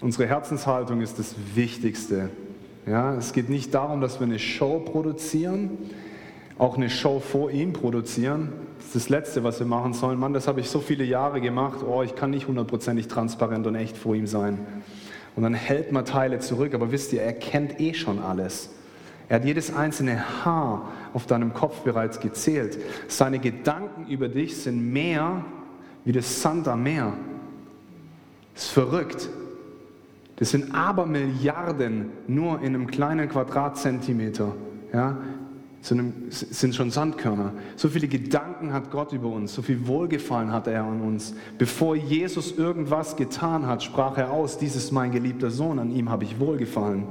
Unsere 0.00 0.28
Herzenshaltung 0.28 1.00
ist 1.00 1.18
das 1.18 1.34
Wichtigste. 1.54 2.30
Ja, 2.86 3.14
es 3.14 3.32
geht 3.32 3.48
nicht 3.48 3.72
darum, 3.72 4.00
dass 4.00 4.20
wir 4.20 4.26
eine 4.26 4.38
Show 4.38 4.80
produzieren, 4.80 5.70
auch 6.58 6.76
eine 6.76 6.90
Show 6.90 7.20
vor 7.20 7.50
ihm 7.50 7.72
produzieren. 7.72 8.52
Das 8.76 8.86
ist 8.86 8.94
das 8.96 9.08
Letzte, 9.08 9.44
was 9.44 9.58
wir 9.60 9.66
machen 9.66 9.94
sollen. 9.94 10.18
Mann, 10.18 10.34
das 10.34 10.46
habe 10.48 10.60
ich 10.60 10.68
so 10.68 10.80
viele 10.80 11.04
Jahre 11.04 11.40
gemacht. 11.40 11.80
Oh, 11.86 12.02
ich 12.02 12.14
kann 12.14 12.30
nicht 12.30 12.46
hundertprozentig 12.46 13.08
transparent 13.08 13.66
und 13.66 13.74
echt 13.76 13.96
vor 13.96 14.14
ihm 14.14 14.26
sein. 14.26 14.58
Und 15.36 15.44
dann 15.44 15.54
hält 15.54 15.92
man 15.92 16.04
Teile 16.04 16.40
zurück. 16.40 16.74
Aber 16.74 16.92
wisst 16.92 17.12
ihr, 17.12 17.22
er 17.22 17.32
kennt 17.32 17.80
eh 17.80 17.94
schon 17.94 18.18
alles. 18.18 18.70
Er 19.28 19.36
hat 19.36 19.44
jedes 19.46 19.74
einzelne 19.74 20.44
Haar 20.44 20.92
auf 21.14 21.26
deinem 21.26 21.54
Kopf 21.54 21.80
bereits 21.80 22.20
gezählt. 22.20 22.78
Seine 23.08 23.38
Gedanken 23.38 24.06
über 24.08 24.28
dich 24.28 24.56
sind 24.58 24.92
mehr 24.92 25.44
wie 26.04 26.12
das 26.12 26.42
Sand 26.42 26.68
am 26.68 26.82
Meer. 26.82 27.14
Das 28.54 28.64
ist 28.64 28.70
verrückt. 28.70 29.30
Das 30.36 30.50
sind 30.50 30.74
aber 30.74 31.06
Milliarden 31.06 32.10
nur 32.26 32.60
in 32.60 32.74
einem 32.74 32.86
kleinen 32.86 33.28
Quadratzentimeter. 33.28 34.54
Ja, 34.92 35.18
sind 35.84 36.74
schon 36.74 36.90
Sandkörner. 36.90 37.52
So 37.76 37.88
viele 37.88 38.08
Gedanken 38.08 38.72
hat 38.72 38.90
Gott 38.90 39.12
über 39.12 39.28
uns, 39.28 39.54
so 39.54 39.60
viel 39.60 39.86
Wohlgefallen 39.86 40.50
hat 40.50 40.66
er 40.66 40.84
an 40.84 41.02
uns. 41.02 41.34
Bevor 41.58 41.94
Jesus 41.94 42.56
irgendwas 42.56 43.16
getan 43.16 43.66
hat, 43.66 43.82
sprach 43.82 44.16
er 44.16 44.30
aus, 44.30 44.56
dies 44.56 44.76
ist 44.76 44.92
mein 44.92 45.12
geliebter 45.12 45.50
Sohn, 45.50 45.78
an 45.78 45.90
ihm 45.90 46.08
habe 46.08 46.24
ich 46.24 46.40
Wohlgefallen. 46.40 47.04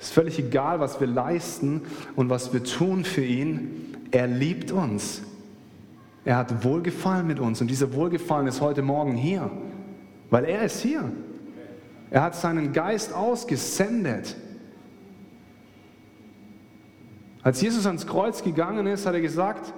Es 0.00 0.06
ist 0.06 0.12
völlig 0.12 0.38
egal, 0.40 0.80
was 0.80 0.98
wir 1.00 1.06
leisten 1.06 1.82
und 2.16 2.28
was 2.28 2.52
wir 2.52 2.64
tun 2.64 3.04
für 3.04 3.24
ihn. 3.24 3.94
Er 4.10 4.26
liebt 4.26 4.72
uns. 4.72 5.22
Er 6.24 6.38
hat 6.38 6.64
Wohlgefallen 6.64 7.26
mit 7.26 7.38
uns 7.38 7.60
und 7.60 7.68
dieser 7.70 7.94
Wohlgefallen 7.94 8.48
ist 8.48 8.60
heute 8.60 8.82
Morgen 8.82 9.14
hier, 9.14 9.48
weil 10.28 10.44
er 10.44 10.64
ist 10.64 10.80
hier. 10.80 11.04
Er 12.10 12.22
hat 12.22 12.34
seinen 12.34 12.72
Geist 12.72 13.14
ausgesendet. 13.14 14.36
Als 17.42 17.60
Jesus 17.60 17.86
ans 17.86 18.06
Kreuz 18.06 18.42
gegangen 18.42 18.86
ist, 18.86 19.06
hat 19.06 19.14
er 19.14 19.20
gesagt, 19.20 19.72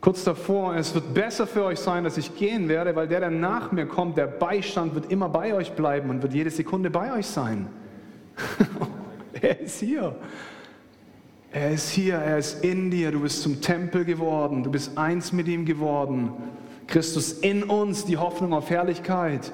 kurz 0.00 0.22
davor, 0.24 0.76
es 0.76 0.94
wird 0.94 1.14
besser 1.14 1.46
für 1.46 1.64
euch 1.64 1.80
sein, 1.80 2.04
dass 2.04 2.18
ich 2.18 2.36
gehen 2.36 2.68
werde, 2.68 2.94
weil 2.94 3.08
der, 3.08 3.20
der 3.20 3.30
nach 3.30 3.72
mir 3.72 3.86
kommt, 3.86 4.16
der 4.16 4.26
Beistand, 4.26 4.94
wird 4.94 5.10
immer 5.10 5.28
bei 5.28 5.54
euch 5.54 5.72
bleiben 5.72 6.10
und 6.10 6.22
wird 6.22 6.34
jede 6.34 6.50
Sekunde 6.50 6.90
bei 6.90 7.12
euch 7.12 7.26
sein. 7.26 7.68
er 9.40 9.60
ist 9.60 9.80
hier. 9.80 10.14
Er 11.50 11.72
ist 11.72 11.90
hier, 11.90 12.14
er 12.14 12.38
ist 12.38 12.64
in 12.64 12.90
dir, 12.90 13.10
du 13.10 13.20
bist 13.20 13.42
zum 13.42 13.60
Tempel 13.60 14.04
geworden, 14.06 14.62
du 14.62 14.70
bist 14.70 14.96
eins 14.96 15.32
mit 15.32 15.48
ihm 15.48 15.66
geworden. 15.66 16.32
Christus 16.86 17.32
in 17.32 17.62
uns, 17.62 18.04
die 18.06 18.16
Hoffnung 18.16 18.54
auf 18.54 18.70
Herrlichkeit. 18.70 19.52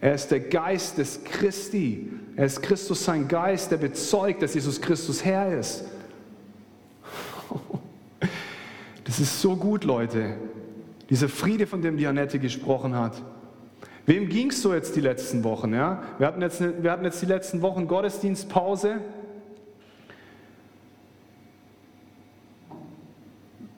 Er 0.00 0.14
ist 0.14 0.28
der 0.28 0.40
Geist 0.40 0.98
des 0.98 1.24
Christi. 1.24 2.10
Er 2.36 2.46
ist 2.46 2.62
Christus 2.62 3.04
sein 3.04 3.26
Geist, 3.26 3.70
der 3.70 3.78
bezeugt, 3.78 4.42
dass 4.42 4.54
Jesus 4.54 4.80
Christus 4.80 5.24
Herr 5.24 5.58
ist. 5.58 5.84
Das 9.04 9.18
ist 9.20 9.40
so 9.40 9.56
gut, 9.56 9.84
Leute. 9.84 10.36
Dieser 11.08 11.30
Friede, 11.30 11.66
von 11.66 11.80
dem 11.80 11.96
die 11.96 12.06
Annette 12.06 12.38
gesprochen 12.38 12.94
hat. 12.94 13.22
Wem 14.04 14.28
ging 14.28 14.50
es 14.50 14.60
so 14.60 14.74
jetzt 14.74 14.96
die 14.96 15.00
letzten 15.00 15.44
Wochen? 15.44 15.72
Ja? 15.72 16.02
Wir, 16.18 16.26
hatten 16.26 16.42
jetzt, 16.42 16.60
wir 16.60 16.90
hatten 16.90 17.04
jetzt 17.04 17.22
die 17.22 17.26
letzten 17.26 17.62
Wochen 17.62 17.88
Gottesdienstpause. 17.88 19.00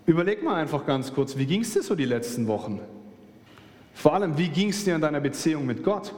Überleg 0.07 0.43
mal 0.43 0.57
einfach 0.57 0.85
ganz 0.85 1.15
kurz, 1.15 1.37
wie 1.37 1.47
ging 1.47 1.61
es 1.61 1.73
dir 1.73 1.83
so 1.83 1.95
die 1.95 2.05
letzten 2.05 2.49
Wochen? 2.49 2.81
Vor 3.95 4.15
allem, 4.15 4.39
wie 4.39 4.49
ging 4.49 4.71
es 4.71 4.85
dir 4.85 4.95
in 4.95 5.01
deiner 5.01 5.21
Beziehung 5.21 5.67
mit 5.67 5.85
Gott? 5.85 6.15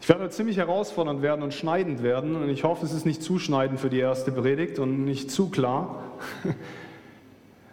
Ich 0.00 0.08
werde 0.08 0.28
ziemlich 0.28 0.58
herausfordernd 0.58 1.22
werden 1.22 1.42
und 1.42 1.54
schneidend 1.54 2.02
werden 2.02 2.36
und 2.36 2.50
ich 2.50 2.62
hoffe, 2.62 2.84
es 2.84 2.92
ist 2.92 3.06
nicht 3.06 3.22
zu 3.22 3.38
schneidend 3.38 3.80
für 3.80 3.88
die 3.88 4.00
erste 4.00 4.32
Predigt 4.32 4.78
und 4.78 5.04
nicht 5.06 5.30
zu 5.30 5.48
klar. 5.48 6.02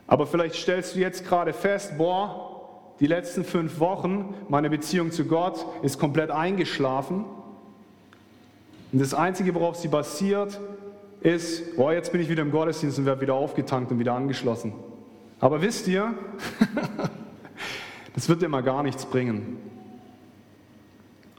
Aber 0.07 0.25
vielleicht 0.25 0.55
stellst 0.55 0.95
du 0.95 0.99
jetzt 0.99 1.27
gerade 1.27 1.51
fest, 1.51 1.97
boah, 1.97 2.61
die 3.01 3.07
letzten 3.07 3.43
fünf 3.43 3.79
Wochen, 3.79 4.33
meine 4.47 4.69
Beziehung 4.69 5.11
zu 5.11 5.25
Gott 5.25 5.65
ist 5.81 5.99
komplett 5.99 6.31
eingeschlafen. 6.31 7.25
Und 8.93 9.01
das 9.01 9.13
Einzige, 9.13 9.53
worauf 9.55 9.75
sie 9.75 9.87
basiert, 9.87 10.59
ist, 11.21 11.75
boah, 11.75 11.93
jetzt 11.93 12.11
bin 12.11 12.21
ich 12.21 12.29
wieder 12.29 12.43
im 12.43 12.51
Gottesdienst 12.51 12.97
und 12.99 13.05
werde 13.05 13.21
wieder 13.21 13.33
aufgetankt 13.33 13.91
und 13.91 13.99
wieder 13.99 14.13
angeschlossen. 14.13 14.73
Aber 15.39 15.61
wisst 15.61 15.87
ihr, 15.87 16.13
Das 18.21 18.29
wird 18.29 18.43
dir 18.43 18.49
mal 18.49 18.61
gar 18.61 18.83
nichts 18.83 19.03
bringen. 19.03 19.57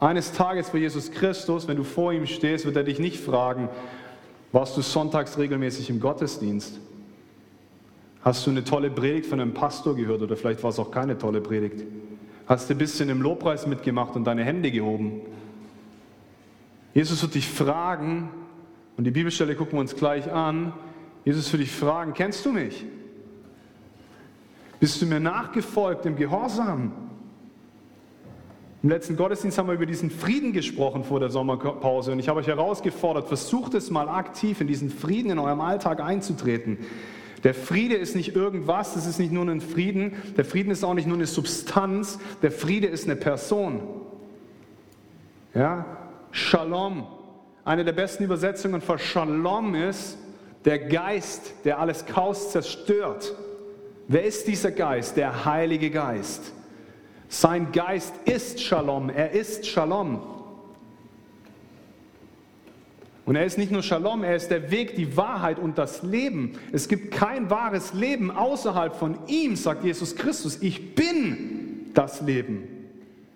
Eines 0.01 0.33
Tages 0.33 0.71
für 0.71 0.81
Jesus 0.81 1.13
Christus, 1.13 1.69
wenn 1.69 1.77
du 1.77 1.85
vor 1.85 2.13
ihm 2.13 2.27
stehst, 2.27 2.65
wird 2.65 2.75
er 2.75 2.83
dich 2.83 2.99
nicht 2.99 3.21
fragen, 3.21 3.69
warst 4.51 4.77
du 4.77 4.81
sonntags 4.81 5.39
regelmäßig 5.39 5.91
im 5.91 6.01
Gottesdienst? 6.01 6.81
Hast 8.23 8.45
du 8.45 8.51
eine 8.51 8.65
tolle 8.65 8.91
Predigt 8.91 9.27
von 9.27 9.39
einem 9.39 9.55
Pastor 9.55 9.95
gehört 9.95 10.23
oder 10.23 10.37
vielleicht 10.37 10.61
war 10.65 10.71
es 10.71 10.81
auch 10.81 10.91
keine 10.91 11.17
tolle 11.17 11.41
Predigt? 11.41 11.85
Hast 12.49 12.69
du 12.69 12.75
ein 12.75 12.79
bisschen 12.79 13.09
im 13.11 13.23
Lobpreis 13.23 13.69
mitgemacht 13.69 14.17
und 14.17 14.25
deine 14.25 14.43
Hände 14.43 14.73
gehoben? 14.73 15.21
Jesus 16.95 17.23
wird 17.23 17.37
dich 17.37 17.49
fragen, 17.49 18.29
und 18.97 19.05
die 19.05 19.13
Bibelstelle 19.13 19.55
gucken 19.55 19.75
wir 19.75 19.83
uns 19.83 19.95
gleich 19.95 20.33
an, 20.33 20.73
Jesus 21.25 21.53
wird 21.53 21.63
dich 21.63 21.71
fragen, 21.71 22.13
kennst 22.13 22.45
du 22.45 22.51
mich? 22.51 22.85
Bist 24.83 25.01
du 25.01 25.07
mir 25.07 25.21
nachgefolgt 25.21 26.07
im 26.07 26.17
Gehorsam? 26.17 26.91
Im 28.83 28.89
letzten 28.89 29.17
Gottesdienst 29.17 29.57
haben 29.57 29.69
wir 29.69 29.75
über 29.75 29.87
diesen 29.87 30.11
Frieden 30.11 30.53
gesprochen 30.53 31.05
vor 31.05 31.21
der 31.21 31.31
Sommerpause 31.31 32.11
und 32.11 32.19
ich 32.19 32.29
habe 32.29 32.41
euch 32.41 32.49
herausgefordert, 32.49 33.29
versucht 33.29 33.75
es 33.75 33.93
mal 33.93 34.09
aktiv 34.09 34.61
in 34.61 34.67
diesen 34.67 34.91
Frieden 34.91 35.31
in 35.31 35.39
eurem 35.39 35.61
Alltag 35.61 36.01
einzutreten. 36.01 36.79
Der 37.45 37.55
Friede 37.55 37.95
ist 37.95 38.17
nicht 38.17 38.35
irgendwas, 38.35 38.95
das 38.95 39.07
ist 39.07 39.21
nicht 39.21 39.31
nur 39.31 39.49
ein 39.49 39.61
Frieden, 39.61 40.15
der 40.37 40.45
Frieden 40.45 40.73
ist 40.73 40.83
auch 40.83 40.95
nicht 40.95 41.07
nur 41.07 41.17
eine 41.17 41.29
Substanz, 41.29 42.19
der 42.43 42.51
Friede 42.51 42.89
ist 42.89 43.05
eine 43.05 43.15
Person. 43.15 43.83
Ja? 45.55 45.87
Shalom. 46.33 47.07
Eine 47.65 47.85
der 47.85 47.93
besten 47.93 48.25
Übersetzungen 48.25 48.81
von 48.81 48.99
Shalom 48.99 49.77
ist 49.77 50.19
der 50.65 50.81
Geist, 50.81 51.55
der 51.65 51.79
alles 51.79 52.05
Chaos 52.05 52.51
zerstört. 52.51 53.33
Wer 54.09 54.25
ist 54.25 54.47
dieser 54.47 54.71
Geist? 54.71 55.17
Der 55.17 55.45
Heilige 55.45 55.91
Geist. 55.91 56.53
Sein 57.29 57.73
Geist 57.73 58.13
ist 58.27 58.61
Shalom, 58.61 59.09
er 59.09 59.31
ist 59.31 59.67
Shalom. 59.67 60.21
Und 63.25 63.37
er 63.37 63.47
ist 63.47 63.57
nicht 63.57 63.73
nur 63.73 63.83
Shalom, 63.83 64.23
er 64.23 64.37
ist 64.37 64.51
der 64.51 64.71
Weg, 64.71 64.97
die 64.97 65.17
Wahrheit 65.17 65.59
und 65.59 65.79
das 65.79 66.03
Leben. 66.03 66.59
Es 66.73 66.89
gibt 66.89 67.13
kein 67.13 67.49
wahres 67.49 67.95
Leben 67.95 68.31
außerhalb 68.31 68.95
von 68.95 69.17
ihm, 69.29 69.57
sagt 69.57 69.85
Jesus 69.85 70.17
Christus. 70.17 70.59
Ich 70.61 70.95
bin 70.95 71.91
das 71.95 72.21
Leben. 72.21 72.69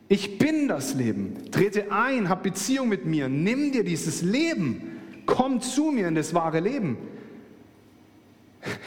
Ich 0.09 0.39
bin 0.39 0.69
das 0.69 0.95
Leben. 0.95 1.51
Trete 1.51 1.91
ein, 1.91 2.29
hab 2.29 2.43
Beziehung 2.43 2.89
mit 2.89 3.07
mir, 3.07 3.29
nimm 3.29 3.73
dir 3.73 3.83
dieses 3.85 4.23
Leben. 4.23 4.99
Komm 5.25 5.61
zu 5.61 5.91
mir 5.91 6.09
in 6.09 6.15
das 6.15 6.35
wahre 6.35 6.61
Leben. 6.61 6.99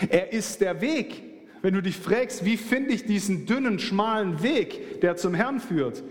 Er 0.10 0.32
ist 0.32 0.62
der 0.62 0.82
Weg. 0.82 1.24
Wenn 1.62 1.74
du 1.74 1.82
dich 1.82 1.98
fragst, 1.98 2.46
wie 2.46 2.58
finde 2.58 2.94
ich 2.94 3.06
diesen 3.06 3.46
dünnen, 3.46 3.80
schmalen 3.80 4.42
Weg, 4.42 5.02
der 5.02 5.18
zum 5.18 5.34
Herrn 5.34 5.60
führt, 5.60 6.04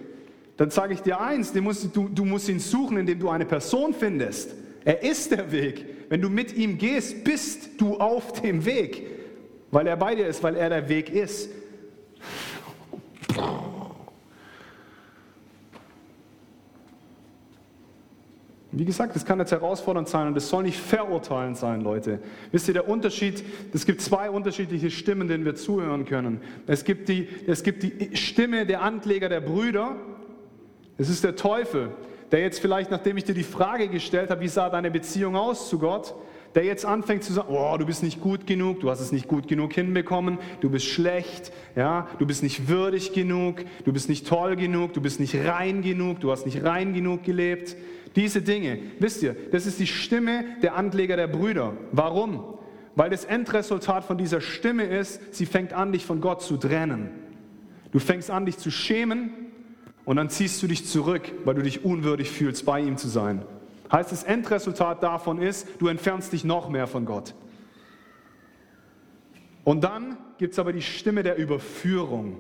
dann 0.56 0.70
sage 0.70 0.92
ich 0.92 1.00
dir 1.00 1.20
eins, 1.20 1.54
musst, 1.54 1.94
du, 1.96 2.08
du 2.08 2.24
musst 2.24 2.48
ihn 2.48 2.58
suchen, 2.60 2.98
indem 2.98 3.20
du 3.20 3.28
eine 3.28 3.46
Person 3.46 3.94
findest. 3.94 4.54
Er 4.84 5.02
ist 5.02 5.30
der 5.30 5.52
Weg. 5.52 5.86
Wenn 6.08 6.20
du 6.20 6.28
mit 6.28 6.56
ihm 6.56 6.78
gehst, 6.78 7.24
bist 7.24 7.80
du 7.80 7.96
auf 7.96 8.40
dem 8.40 8.64
Weg, 8.64 9.06
weil 9.70 9.86
er 9.86 9.96
bei 9.96 10.14
dir 10.14 10.26
ist, 10.26 10.42
weil 10.42 10.56
er 10.56 10.68
der 10.68 10.88
Weg 10.88 11.10
ist. 11.10 11.50
Wie 18.70 18.84
gesagt, 18.84 19.16
das 19.16 19.24
kann 19.24 19.38
jetzt 19.38 19.52
herausfordernd 19.52 20.08
sein 20.08 20.28
und 20.28 20.34
das 20.34 20.48
soll 20.48 20.64
nicht 20.64 20.78
verurteilend 20.78 21.56
sein, 21.56 21.80
Leute. 21.80 22.18
Wisst 22.52 22.68
ihr, 22.68 22.74
der 22.74 22.88
Unterschied, 22.88 23.42
es 23.72 23.86
gibt 23.86 24.02
zwei 24.02 24.28
unterschiedliche 24.28 24.90
Stimmen, 24.90 25.26
denen 25.26 25.46
wir 25.46 25.54
zuhören 25.54 26.04
können. 26.04 26.42
Es 26.66 26.84
gibt 26.84 27.08
die, 27.08 27.28
es 27.46 27.62
gibt 27.62 27.82
die 27.82 28.14
Stimme 28.14 28.66
der 28.66 28.82
Ankläger 28.82 29.30
der 29.30 29.40
Brüder, 29.40 29.96
es 30.98 31.08
ist 31.08 31.24
der 31.24 31.34
Teufel, 31.34 31.90
der 32.30 32.40
jetzt 32.40 32.60
vielleicht, 32.60 32.90
nachdem 32.90 33.16
ich 33.16 33.24
dir 33.24 33.34
die 33.34 33.42
Frage 33.42 33.88
gestellt 33.88 34.30
habe, 34.30 34.42
wie 34.42 34.48
sah 34.48 34.68
deine 34.68 34.90
Beziehung 34.90 35.34
aus 35.36 35.70
zu 35.70 35.78
Gott, 35.78 36.14
der 36.58 36.64
jetzt 36.64 36.84
anfängt 36.84 37.22
zu 37.22 37.32
sagen, 37.32 37.54
oh, 37.54 37.76
du 37.78 37.86
bist 37.86 38.02
nicht 38.02 38.20
gut 38.20 38.44
genug, 38.44 38.80
du 38.80 38.90
hast 38.90 38.98
es 38.98 39.12
nicht 39.12 39.28
gut 39.28 39.46
genug 39.46 39.72
hinbekommen, 39.74 40.38
du 40.60 40.68
bist 40.68 40.86
schlecht, 40.86 41.52
ja, 41.76 42.08
du 42.18 42.26
bist 42.26 42.42
nicht 42.42 42.66
würdig 42.66 43.12
genug, 43.12 43.64
du 43.84 43.92
bist 43.92 44.08
nicht 44.08 44.26
toll 44.26 44.56
genug, 44.56 44.92
du 44.92 45.00
bist 45.00 45.20
nicht 45.20 45.36
rein 45.36 45.82
genug, 45.82 46.18
du 46.18 46.32
hast 46.32 46.46
nicht 46.46 46.64
rein 46.64 46.94
genug 46.94 47.22
gelebt. 47.22 47.76
Diese 48.16 48.42
Dinge, 48.42 48.80
wisst 48.98 49.22
ihr, 49.22 49.36
das 49.52 49.66
ist 49.66 49.78
die 49.78 49.86
Stimme 49.86 50.46
der 50.60 50.74
Ankläger 50.74 51.16
der 51.16 51.28
Brüder. 51.28 51.74
Warum? 51.92 52.42
Weil 52.96 53.10
das 53.10 53.24
Endresultat 53.24 54.02
von 54.02 54.18
dieser 54.18 54.40
Stimme 54.40 54.82
ist, 54.82 55.36
sie 55.36 55.46
fängt 55.46 55.72
an, 55.72 55.92
dich 55.92 56.04
von 56.04 56.20
Gott 56.20 56.42
zu 56.42 56.56
trennen. 56.56 57.10
Du 57.92 58.00
fängst 58.00 58.32
an, 58.32 58.46
dich 58.46 58.58
zu 58.58 58.72
schämen 58.72 59.30
und 60.04 60.16
dann 60.16 60.28
ziehst 60.28 60.60
du 60.60 60.66
dich 60.66 60.86
zurück, 60.86 61.32
weil 61.44 61.54
du 61.54 61.62
dich 61.62 61.84
unwürdig 61.84 62.28
fühlst, 62.30 62.66
bei 62.66 62.80
ihm 62.80 62.96
zu 62.96 63.06
sein. 63.06 63.42
Heißt 63.90 64.12
das 64.12 64.24
Endresultat 64.24 65.02
davon 65.02 65.40
ist, 65.40 65.66
du 65.78 65.88
entfernst 65.88 66.32
dich 66.32 66.44
noch 66.44 66.68
mehr 66.68 66.86
von 66.86 67.04
Gott. 67.04 67.34
Und 69.64 69.84
dann 69.84 70.16
gibt 70.38 70.52
es 70.52 70.58
aber 70.58 70.72
die 70.72 70.82
Stimme 70.82 71.22
der 71.22 71.36
Überführung. 71.36 72.36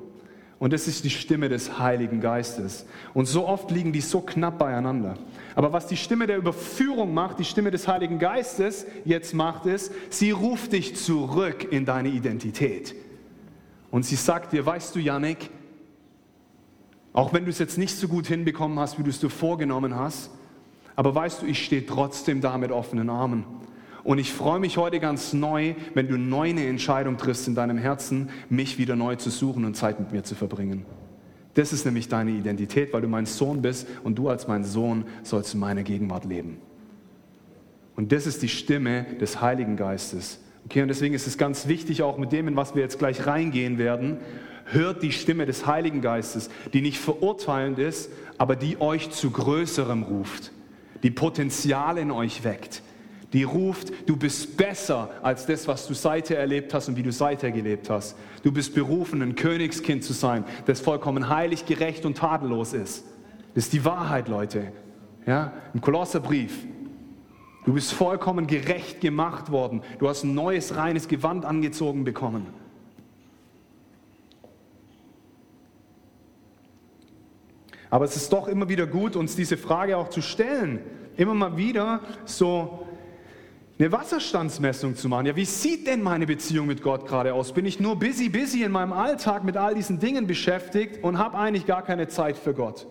Und 0.58 0.72
das 0.72 0.88
ist 0.88 1.04
die 1.04 1.10
Stimme 1.10 1.48
des 1.48 1.78
Heiligen 1.78 2.20
Geistes. 2.20 2.84
Und 3.14 3.26
so 3.26 3.46
oft 3.46 3.70
liegen 3.70 3.92
die 3.92 4.00
so 4.00 4.20
knapp 4.20 4.58
beieinander. 4.58 5.14
Aber 5.54 5.72
was 5.72 5.86
die 5.86 5.96
Stimme 5.96 6.26
der 6.26 6.36
Überführung 6.36 7.14
macht, 7.14 7.38
die 7.38 7.44
Stimme 7.44 7.70
des 7.70 7.86
Heiligen 7.86 8.18
Geistes 8.18 8.86
jetzt 9.04 9.34
macht, 9.34 9.66
ist, 9.66 9.92
sie 10.10 10.32
ruft 10.32 10.72
dich 10.72 10.96
zurück 10.96 11.70
in 11.70 11.84
deine 11.84 12.08
Identität. 12.08 12.94
Und 13.90 14.04
sie 14.04 14.16
sagt 14.16 14.52
dir, 14.52 14.66
weißt 14.66 14.94
du, 14.94 14.98
Janik, 14.98 15.50
auch 17.12 17.32
wenn 17.32 17.44
du 17.44 17.50
es 17.50 17.58
jetzt 17.58 17.78
nicht 17.78 17.96
so 17.96 18.08
gut 18.08 18.26
hinbekommen 18.26 18.78
hast, 18.78 18.98
wie 18.98 19.02
du 19.02 19.10
es 19.10 19.20
dir 19.20 19.30
vorgenommen 19.30 19.94
hast, 19.94 20.30
aber 20.98 21.14
weißt 21.14 21.42
du, 21.42 21.46
ich 21.46 21.64
stehe 21.64 21.86
trotzdem 21.86 22.40
da 22.40 22.58
mit 22.58 22.72
offenen 22.72 23.08
Armen. 23.08 23.44
Und 24.02 24.18
ich 24.18 24.32
freue 24.32 24.58
mich 24.58 24.78
heute 24.78 24.98
ganz 24.98 25.32
neu, 25.32 25.76
wenn 25.94 26.08
du 26.08 26.18
neu 26.18 26.48
eine 26.48 26.66
Entscheidung 26.66 27.16
triffst 27.18 27.46
in 27.46 27.54
deinem 27.54 27.78
Herzen, 27.78 28.30
mich 28.50 28.78
wieder 28.78 28.96
neu 28.96 29.14
zu 29.14 29.30
suchen 29.30 29.64
und 29.64 29.76
Zeit 29.76 30.00
mit 30.00 30.10
mir 30.10 30.24
zu 30.24 30.34
verbringen. 30.34 30.84
Das 31.54 31.72
ist 31.72 31.84
nämlich 31.84 32.08
deine 32.08 32.32
Identität, 32.32 32.92
weil 32.92 33.02
du 33.02 33.06
mein 33.06 33.26
Sohn 33.26 33.62
bist 33.62 33.86
und 34.02 34.18
du 34.18 34.28
als 34.28 34.48
mein 34.48 34.64
Sohn 34.64 35.04
sollst 35.22 35.54
in 35.54 35.60
meiner 35.60 35.84
Gegenwart 35.84 36.24
leben. 36.24 36.56
Und 37.94 38.10
das 38.10 38.26
ist 38.26 38.42
die 38.42 38.48
Stimme 38.48 39.06
des 39.20 39.40
Heiligen 39.40 39.76
Geistes. 39.76 40.40
Okay, 40.64 40.82
und 40.82 40.88
deswegen 40.88 41.14
ist 41.14 41.28
es 41.28 41.38
ganz 41.38 41.68
wichtig, 41.68 42.02
auch 42.02 42.18
mit 42.18 42.32
dem, 42.32 42.48
in 42.48 42.56
was 42.56 42.74
wir 42.74 42.82
jetzt 42.82 42.98
gleich 42.98 43.24
reingehen 43.24 43.78
werden, 43.78 44.16
hört 44.64 45.04
die 45.04 45.12
Stimme 45.12 45.46
des 45.46 45.64
Heiligen 45.64 46.00
Geistes, 46.00 46.50
die 46.72 46.80
nicht 46.80 46.98
verurteilend 46.98 47.78
ist, 47.78 48.10
aber 48.36 48.56
die 48.56 48.80
euch 48.80 49.10
zu 49.10 49.30
Größerem 49.30 50.02
ruft, 50.02 50.50
die 51.02 51.10
Potenzial 51.10 51.98
in 51.98 52.10
euch 52.10 52.44
weckt, 52.44 52.82
die 53.32 53.42
ruft, 53.42 53.92
du 54.08 54.16
bist 54.16 54.56
besser 54.56 55.10
als 55.22 55.44
das, 55.44 55.68
was 55.68 55.86
du 55.86 55.94
seither 55.94 56.38
erlebt 56.38 56.72
hast 56.72 56.88
und 56.88 56.96
wie 56.96 57.02
du 57.02 57.12
seither 57.12 57.50
gelebt 57.50 57.90
hast. 57.90 58.16
Du 58.42 58.50
bist 58.50 58.74
berufen, 58.74 59.20
ein 59.20 59.34
Königskind 59.34 60.02
zu 60.02 60.14
sein, 60.14 60.44
das 60.66 60.80
vollkommen 60.80 61.28
heilig, 61.28 61.66
gerecht 61.66 62.06
und 62.06 62.16
tadellos 62.16 62.72
ist. 62.72 63.04
Das 63.54 63.64
ist 63.64 63.72
die 63.72 63.84
Wahrheit, 63.84 64.28
Leute. 64.28 64.72
Ja, 65.26 65.52
im 65.74 65.80
Kolosserbrief. 65.80 66.66
Du 67.66 67.74
bist 67.74 67.92
vollkommen 67.92 68.46
gerecht 68.46 69.02
gemacht 69.02 69.50
worden. 69.50 69.82
Du 69.98 70.08
hast 70.08 70.24
ein 70.24 70.32
neues, 70.32 70.76
reines 70.76 71.06
Gewand 71.06 71.44
angezogen 71.44 72.04
bekommen. 72.04 72.46
Aber 77.90 78.04
es 78.04 78.16
ist 78.16 78.32
doch 78.32 78.48
immer 78.48 78.68
wieder 78.68 78.86
gut, 78.86 79.16
uns 79.16 79.36
diese 79.36 79.56
Frage 79.56 79.96
auch 79.96 80.08
zu 80.08 80.20
stellen. 80.20 80.80
Immer 81.16 81.34
mal 81.34 81.56
wieder 81.56 82.00
so 82.24 82.86
eine 83.78 83.92
Wasserstandsmessung 83.92 84.96
zu 84.96 85.08
machen. 85.08 85.26
Ja, 85.26 85.36
wie 85.36 85.44
sieht 85.44 85.86
denn 85.86 86.02
meine 86.02 86.26
Beziehung 86.26 86.66
mit 86.66 86.82
Gott 86.82 87.06
gerade 87.06 87.32
aus? 87.32 87.52
Bin 87.52 87.64
ich 87.64 87.78
nur 87.78 87.96
busy, 87.96 88.28
busy 88.28 88.64
in 88.64 88.72
meinem 88.72 88.92
Alltag 88.92 89.44
mit 89.44 89.56
all 89.56 89.74
diesen 89.74 90.00
Dingen 90.00 90.26
beschäftigt 90.26 91.02
und 91.02 91.18
habe 91.18 91.38
eigentlich 91.38 91.64
gar 91.64 91.82
keine 91.82 92.08
Zeit 92.08 92.36
für 92.36 92.54
Gott? 92.54 92.86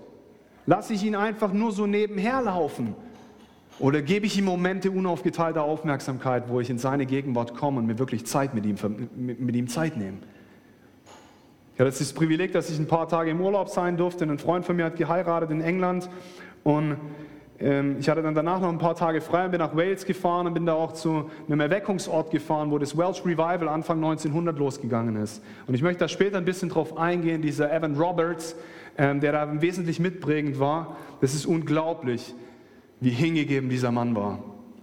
Lasse 0.66 0.94
ich 0.94 1.04
ihn 1.04 1.16
einfach 1.16 1.54
nur 1.54 1.72
so 1.72 1.88
nebenher 1.88 2.42
laufen? 2.42 2.96
Oder 3.80 4.02
gebe 4.02 4.26
ich 4.26 4.38
ihm 4.38 4.46
Momente 4.46 4.90
unaufgeteilter 4.90 5.64
Aufmerksamkeit, 5.64 6.50
wo 6.50 6.60
ich 6.60 6.70
in 6.70 6.80
seine 6.80 7.06
Gegenwart 7.06 7.56
komme 7.56 7.80
und 7.80 7.86
mir 7.86 8.00
wirklich 8.00 8.26
Zeit 8.26 8.56
mit 8.56 8.66
ihm, 8.66 8.78
mit, 9.16 9.40
mit 9.40 9.56
ihm 9.56 9.68
Zeit 9.68 9.98
nehme? 9.98 10.18
Ich 11.78 11.80
hatte 11.80 11.92
das 11.92 12.12
Privileg, 12.12 12.54
dass 12.54 12.72
ich 12.72 12.80
ein 12.80 12.88
paar 12.88 13.08
Tage 13.08 13.30
im 13.30 13.40
Urlaub 13.40 13.70
sein 13.70 13.98
durfte. 13.98 14.24
Ein 14.24 14.40
Freund 14.40 14.66
von 14.66 14.76
mir 14.76 14.86
hat 14.86 14.96
geheiratet 14.96 15.52
in 15.52 15.62
England 15.62 16.10
und 16.64 16.98
ähm, 17.60 17.98
ich 18.00 18.10
hatte 18.10 18.24
dann 18.24 18.34
danach 18.34 18.60
noch 18.60 18.70
ein 18.70 18.80
paar 18.80 18.96
Tage 18.96 19.22
frei 19.22 19.46
und 19.46 19.52
bin 19.52 19.60
nach 19.60 19.76
Wales 19.76 20.04
gefahren 20.04 20.48
und 20.48 20.56
bin 20.56 20.66
da 20.66 20.74
auch 20.74 20.94
zu 20.94 21.30
einem 21.46 21.60
Erweckungsort 21.60 22.32
gefahren, 22.32 22.72
wo 22.72 22.80
das 22.80 22.98
Welsh 22.98 23.24
Revival 23.24 23.70
Anfang 23.70 23.98
1900 23.98 24.58
losgegangen 24.58 25.18
ist. 25.18 25.44
Und 25.68 25.76
ich 25.76 25.84
möchte 25.84 26.00
da 26.00 26.08
später 26.08 26.38
ein 26.38 26.46
bisschen 26.46 26.70
drauf 26.70 26.98
eingehen, 26.98 27.44
dieser 27.44 27.72
Evan 27.72 27.96
Roberts, 27.96 28.56
ähm, 28.98 29.20
der 29.20 29.34
da 29.34 29.62
wesentlich 29.62 30.00
mitprägend 30.00 30.60
war. 30.60 30.98
Das 31.22 31.36
ist 31.36 31.46
unglaublich, 31.46 32.34
wie 33.02 33.12
hingegeben 33.12 33.70
dieser 33.70 33.92
Mann 33.92 34.16
war. 34.16 34.40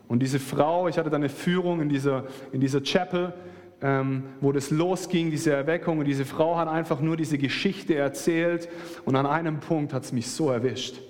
Und 0.06 0.20
diese 0.20 0.38
Frau, 0.38 0.86
ich 0.86 0.96
hatte 0.96 1.10
da 1.10 1.16
eine 1.16 1.28
Führung 1.28 1.80
in 1.80 1.88
dieser, 1.88 2.22
in 2.52 2.60
dieser 2.60 2.84
Chapel, 2.84 3.32
ähm, 3.82 4.24
wo 4.40 4.52
das 4.52 4.70
losging, 4.70 5.30
diese 5.30 5.52
Erweckung. 5.52 5.98
Und 5.98 6.06
diese 6.06 6.24
Frau 6.24 6.56
hat 6.56 6.68
einfach 6.68 7.00
nur 7.00 7.16
diese 7.16 7.38
Geschichte 7.38 7.94
erzählt. 7.94 8.68
Und 9.04 9.16
an 9.16 9.26
einem 9.26 9.60
Punkt 9.60 9.92
hat 9.92 10.04
es 10.04 10.12
mich 10.12 10.28
so 10.28 10.50
erwischt. 10.50 11.00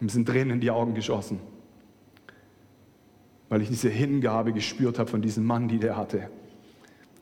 Mir 0.00 0.10
sind 0.10 0.26
Tränen 0.26 0.54
in 0.54 0.60
die 0.60 0.70
Augen 0.70 0.94
geschossen, 0.94 1.40
weil 3.48 3.62
ich 3.62 3.68
diese 3.68 3.88
Hingabe 3.88 4.52
gespürt 4.52 4.98
habe 4.98 5.08
von 5.08 5.22
diesem 5.22 5.44
Mann, 5.44 5.68
die 5.68 5.78
der 5.78 5.96
hatte. 5.96 6.28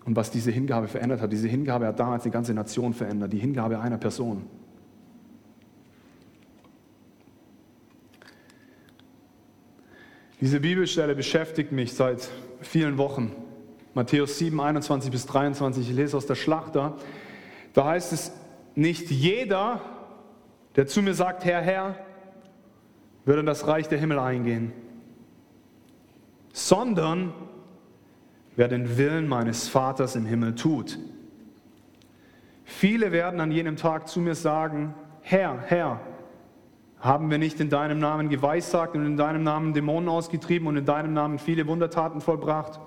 Und 0.04 0.16
was 0.16 0.32
diese 0.32 0.50
Hingabe 0.50 0.88
verändert 0.88 1.20
hat. 1.20 1.30
Diese 1.32 1.46
Hingabe 1.46 1.86
hat 1.86 2.00
damals 2.00 2.24
die 2.24 2.30
ganze 2.30 2.54
Nation 2.54 2.92
verändert. 2.92 3.32
Die 3.32 3.38
Hingabe 3.38 3.78
einer 3.78 3.98
Person. 3.98 4.46
Diese 10.40 10.58
Bibelstelle 10.58 11.14
beschäftigt 11.14 11.70
mich 11.70 11.92
seit 11.92 12.28
vielen 12.62 12.98
Wochen. 12.98 13.30
Matthäus 13.94 14.38
7, 14.38 14.58
21 14.58 15.10
bis 15.10 15.26
23, 15.26 15.90
ich 15.90 15.94
lese 15.94 16.16
aus 16.16 16.26
der 16.26 16.34
Schlachter. 16.34 16.94
Da 17.74 17.84
heißt 17.84 18.12
es, 18.12 18.32
nicht 18.74 19.10
jeder, 19.10 19.80
der 20.76 20.86
zu 20.86 21.02
mir 21.02 21.14
sagt, 21.14 21.44
Herr, 21.44 21.60
Herr, 21.60 21.96
wird 23.24 23.38
in 23.38 23.46
das 23.46 23.66
Reich 23.66 23.88
der 23.88 23.98
Himmel 23.98 24.18
eingehen, 24.18 24.72
sondern 26.52 27.32
wer 28.56 28.68
den 28.68 28.96
Willen 28.96 29.28
meines 29.28 29.68
Vaters 29.68 30.16
im 30.16 30.26
Himmel 30.26 30.54
tut. 30.54 30.98
Viele 32.64 33.12
werden 33.12 33.40
an 33.40 33.52
jenem 33.52 33.76
Tag 33.76 34.08
zu 34.08 34.20
mir 34.20 34.34
sagen, 34.34 34.94
Herr, 35.20 35.58
Herr, 35.66 36.00
haben 36.98 37.30
wir 37.30 37.38
nicht 37.38 37.60
in 37.60 37.68
deinem 37.68 37.98
Namen 37.98 38.28
geweissagt 38.28 38.94
und 38.94 39.04
in 39.04 39.16
deinem 39.16 39.42
Namen 39.42 39.74
Dämonen 39.74 40.08
ausgetrieben 40.08 40.68
und 40.68 40.76
in 40.76 40.84
deinem 40.84 41.12
Namen 41.12 41.38
viele 41.38 41.66
Wundertaten 41.66 42.20
vollbracht? 42.20 42.80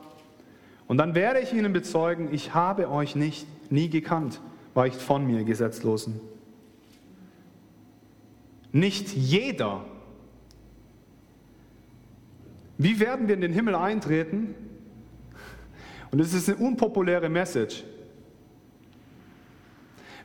Und 0.87 0.97
dann 0.97 1.15
werde 1.15 1.39
ich 1.39 1.53
ihnen 1.53 1.73
bezeugen, 1.73 2.33
ich 2.33 2.53
habe 2.53 2.89
euch 2.89 3.15
nicht, 3.15 3.47
nie 3.71 3.89
gekannt, 3.89 4.41
weicht 4.73 5.01
von 5.01 5.25
mir, 5.25 5.43
Gesetzlosen. 5.43 6.19
Nicht 8.71 9.13
jeder. 9.13 9.85
Wie 12.77 12.99
werden 12.99 13.27
wir 13.27 13.35
in 13.35 13.41
den 13.41 13.53
Himmel 13.53 13.73
eintreten? 13.73 14.53
Und 16.11 16.19
das 16.19 16.33
ist 16.33 16.49
eine 16.49 16.57
unpopuläre 16.57 17.29
Message. 17.29 17.83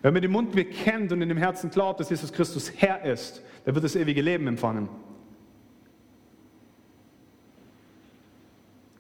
Wenn 0.03 0.13
man 0.13 0.23
den 0.23 0.33
Mund 0.33 0.53
bekennt 0.53 1.13
und 1.13 1.23
in 1.23 1.29
dem 1.29 1.39
Herzen 1.39 1.71
glaubt, 1.71 2.01
dass 2.01 2.11
Jesus 2.11 2.33
Christus 2.33 2.73
Herr 2.77 3.05
ist, 3.05 3.43
dann 3.65 3.75
wird 3.75 3.85
das 3.85 3.97
ewige 3.97 4.23
Leben 4.23 4.47
empfangen. 4.47 4.89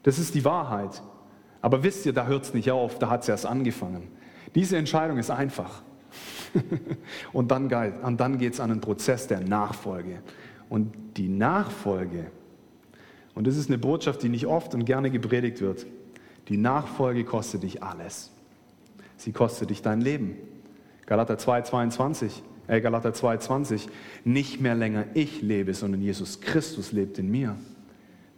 Das 0.03 0.19
ist 0.19 0.35
die 0.35 0.45
Wahrheit. 0.45 1.03
Aber 1.63 1.83
wisst 1.83 2.07
ihr, 2.07 2.13
da 2.13 2.27
hört 2.27 2.45
es 2.45 2.55
nicht 2.55 2.71
auf, 2.71 2.99
da 2.99 3.11
hat 3.11 3.23
es 3.23 3.29
erst 3.29 3.47
angefangen. 3.47 4.09
Diese 4.55 4.77
Entscheidung 4.77 5.19
ist 5.19 5.31
einfach. 5.31 5.83
und 7.33 7.51
dann, 7.51 7.69
dann 7.69 8.39
geht 8.39 8.55
es 8.55 8.61
an 8.61 8.71
den 8.71 8.81
Prozess 8.81 9.27
der 9.27 9.41
Nachfolge. 9.41 10.21
Und 10.69 10.93
die 11.17 11.29
Nachfolge, 11.29 12.31
und 13.35 13.47
das 13.47 13.57
ist 13.57 13.69
eine 13.69 13.79
Botschaft, 13.79 14.23
die 14.23 14.29
nicht 14.29 14.47
oft 14.47 14.75
und 14.75 14.85
gerne 14.85 15.11
gepredigt 15.11 15.61
wird, 15.61 15.87
die 16.49 16.57
Nachfolge 16.57 17.25
kostet 17.25 17.63
dich 17.63 17.83
alles. 17.83 18.31
Sie 19.17 19.33
kostet 19.33 19.71
dich 19.71 19.83
dein 19.83 20.01
Leben. 20.01 20.37
Galater 21.07 21.39
2, 21.39 21.63
22, 21.63 22.43
äh 22.67 22.81
Galater 22.81 23.13
2, 23.13 23.37
20. 23.37 23.89
Nicht 24.25 24.61
mehr 24.61 24.75
länger 24.75 25.05
ich 25.15 25.43
lebe, 25.43 25.75
sondern 25.75 26.01
Jesus 26.01 26.41
Christus 26.41 26.93
lebt 26.93 27.19
in 27.19 27.31
mir. 27.31 27.57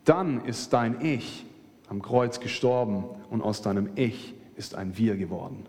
Dann 0.04 0.44
ist 0.44 0.72
dein 0.72 1.00
Ich 1.00 1.46
am 1.92 2.00
Kreuz 2.00 2.40
gestorben 2.40 3.04
und 3.28 3.42
aus 3.42 3.60
deinem 3.60 3.90
Ich 3.96 4.34
ist 4.56 4.74
ein 4.74 4.96
Wir 4.96 5.14
geworden. 5.14 5.66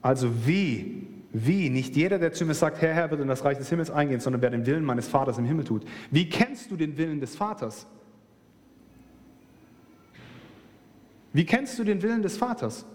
Also 0.00 0.46
wie, 0.46 1.08
wie, 1.32 1.70
nicht 1.70 1.96
jeder, 1.96 2.20
der 2.20 2.32
zu 2.32 2.46
mir 2.46 2.54
sagt, 2.54 2.80
Herr, 2.80 2.94
Herr, 2.94 3.10
wird 3.10 3.20
in 3.20 3.26
das 3.26 3.44
Reich 3.44 3.58
des 3.58 3.68
Himmels 3.68 3.90
eingehen, 3.90 4.20
sondern 4.20 4.42
wer 4.42 4.50
den 4.50 4.64
Willen 4.64 4.84
meines 4.84 5.08
Vaters 5.08 5.38
im 5.38 5.44
Himmel 5.44 5.64
tut. 5.64 5.84
Wie 6.12 6.28
kennst 6.28 6.70
du 6.70 6.76
den 6.76 6.96
Willen 6.96 7.18
des 7.18 7.34
Vaters? 7.34 7.88
Wie 11.32 11.44
kennst 11.44 11.76
du 11.76 11.82
den 11.82 12.00
Willen 12.00 12.22
des 12.22 12.36
Vaters? 12.36 12.86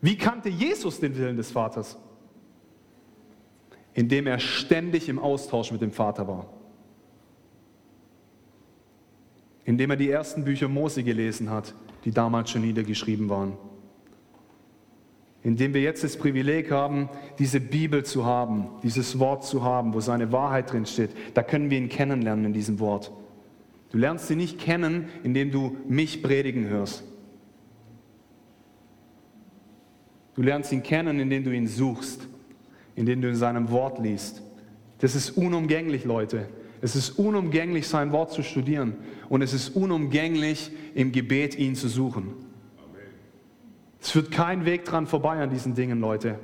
Wie 0.00 0.16
kannte 0.16 0.48
Jesus 0.48 1.00
den 1.00 1.16
Willen 1.16 1.38
des 1.38 1.50
Vaters? 1.50 1.98
Indem 3.94 4.28
er 4.28 4.38
ständig 4.38 5.08
im 5.08 5.18
Austausch 5.18 5.72
mit 5.72 5.82
dem 5.82 5.90
Vater 5.90 6.28
war 6.28 6.59
indem 9.70 9.90
er 9.90 9.96
die 9.96 10.10
ersten 10.10 10.42
Bücher 10.42 10.66
Mose 10.66 11.04
gelesen 11.04 11.48
hat, 11.48 11.76
die 12.04 12.10
damals 12.10 12.50
schon 12.50 12.62
niedergeschrieben 12.62 13.28
waren. 13.28 13.52
indem 15.42 15.72
wir 15.72 15.80
jetzt 15.80 16.02
das 16.02 16.16
Privileg 16.18 16.72
haben, 16.72 17.08
diese 17.38 17.60
Bibel 17.60 18.04
zu 18.04 18.26
haben, 18.26 18.66
dieses 18.82 19.18
Wort 19.20 19.44
zu 19.44 19.62
haben, 19.62 19.94
wo 19.94 20.00
seine 20.00 20.32
Wahrheit 20.32 20.72
drin 20.72 20.86
steht. 20.86 21.12
Da 21.32 21.42
können 21.44 21.70
wir 21.70 21.78
ihn 21.78 21.88
kennenlernen 21.88 22.46
in 22.46 22.52
diesem 22.52 22.80
Wort. 22.80 23.12
Du 23.90 23.96
lernst 23.96 24.28
ihn 24.30 24.38
nicht 24.38 24.58
kennen, 24.58 25.08
indem 25.22 25.50
du 25.52 25.78
mich 25.88 26.22
predigen 26.22 26.66
hörst. 26.68 27.04
Du 30.34 30.42
lernst 30.42 30.72
ihn 30.72 30.82
kennen, 30.82 31.20
indem 31.20 31.44
du 31.44 31.54
ihn 31.54 31.68
suchst, 31.68 32.26
indem 32.94 33.22
du 33.22 33.28
in 33.28 33.36
seinem 33.36 33.70
Wort 33.70 33.98
liest. 33.98 34.42
Das 34.98 35.14
ist 35.14 35.30
unumgänglich, 35.30 36.04
Leute. 36.04 36.48
Es 36.82 36.96
ist 36.96 37.18
unumgänglich, 37.18 37.88
sein 37.88 38.12
Wort 38.12 38.32
zu 38.32 38.42
studieren. 38.42 38.94
Und 39.28 39.42
es 39.42 39.52
ist 39.52 39.70
unumgänglich, 39.70 40.70
im 40.94 41.12
Gebet 41.12 41.58
ihn 41.58 41.74
zu 41.74 41.88
suchen. 41.88 42.32
Es 44.00 44.10
führt 44.10 44.30
kein 44.30 44.64
Weg 44.64 44.84
dran 44.84 45.06
vorbei 45.06 45.42
an 45.42 45.50
diesen 45.50 45.74
Dingen, 45.74 46.00
Leute. 46.00 46.38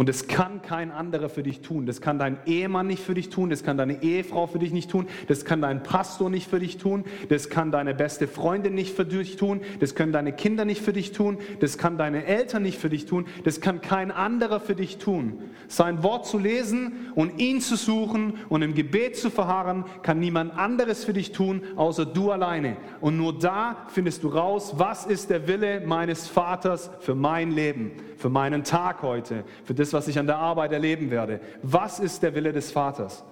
Und 0.00 0.08
es 0.08 0.28
kann 0.28 0.62
kein 0.62 0.92
anderer 0.92 1.28
für 1.28 1.42
dich 1.42 1.60
tun. 1.60 1.84
Das 1.84 2.00
kann 2.00 2.18
dein 2.18 2.38
Ehemann 2.46 2.86
nicht 2.86 3.02
für 3.02 3.12
dich 3.12 3.28
tun, 3.28 3.50
das 3.50 3.62
kann 3.62 3.76
deine 3.76 4.02
Ehefrau 4.02 4.46
für 4.46 4.58
dich 4.58 4.72
nicht 4.72 4.90
tun, 4.90 5.06
das 5.28 5.44
kann 5.44 5.60
dein 5.60 5.82
Pastor 5.82 6.30
nicht 6.30 6.48
für 6.48 6.58
dich 6.58 6.78
tun, 6.78 7.04
das 7.28 7.50
kann 7.50 7.70
deine 7.70 7.92
beste 7.92 8.26
Freundin 8.26 8.72
nicht 8.74 8.96
für 8.96 9.04
dich 9.04 9.36
tun, 9.36 9.60
das 9.78 9.94
können 9.94 10.10
deine 10.10 10.32
Kinder 10.32 10.64
nicht 10.64 10.80
für 10.80 10.94
dich 10.94 11.12
tun, 11.12 11.36
das 11.60 11.76
kann 11.76 11.98
deine 11.98 12.24
Eltern 12.24 12.62
nicht 12.62 12.78
für 12.78 12.88
dich 12.88 13.04
tun, 13.04 13.26
das 13.44 13.60
kann 13.60 13.82
kein 13.82 14.10
anderer 14.10 14.58
für 14.58 14.74
dich 14.74 14.96
tun. 14.96 15.34
Sein 15.68 16.02
Wort 16.02 16.26
zu 16.26 16.38
lesen 16.38 17.10
und 17.14 17.38
ihn 17.38 17.60
zu 17.60 17.76
suchen 17.76 18.38
und 18.48 18.62
im 18.62 18.72
Gebet 18.72 19.18
zu 19.18 19.28
verharren, 19.28 19.84
kann 20.02 20.18
niemand 20.18 20.56
anderes 20.56 21.04
für 21.04 21.12
dich 21.12 21.32
tun, 21.32 21.60
außer 21.76 22.06
du 22.06 22.30
alleine. 22.30 22.78
Und 23.02 23.18
nur 23.18 23.38
da 23.38 23.84
findest 23.88 24.22
du 24.22 24.28
raus, 24.28 24.76
was 24.78 25.04
ist 25.04 25.28
der 25.28 25.46
Wille 25.46 25.82
meines 25.82 26.26
Vaters 26.26 26.90
für 27.00 27.14
mein 27.14 27.50
Leben, 27.50 27.90
für 28.16 28.30
meinen 28.30 28.64
Tag 28.64 29.02
heute, 29.02 29.44
für 29.64 29.74
das, 29.74 29.89
was 29.92 30.08
ich 30.08 30.18
an 30.18 30.26
der 30.26 30.38
Arbeit 30.38 30.72
erleben 30.72 31.10
werde. 31.10 31.40
Was 31.62 31.98
ist 31.98 32.22
der 32.22 32.34
Wille 32.34 32.52
des 32.52 32.70
Vaters? 32.70 33.24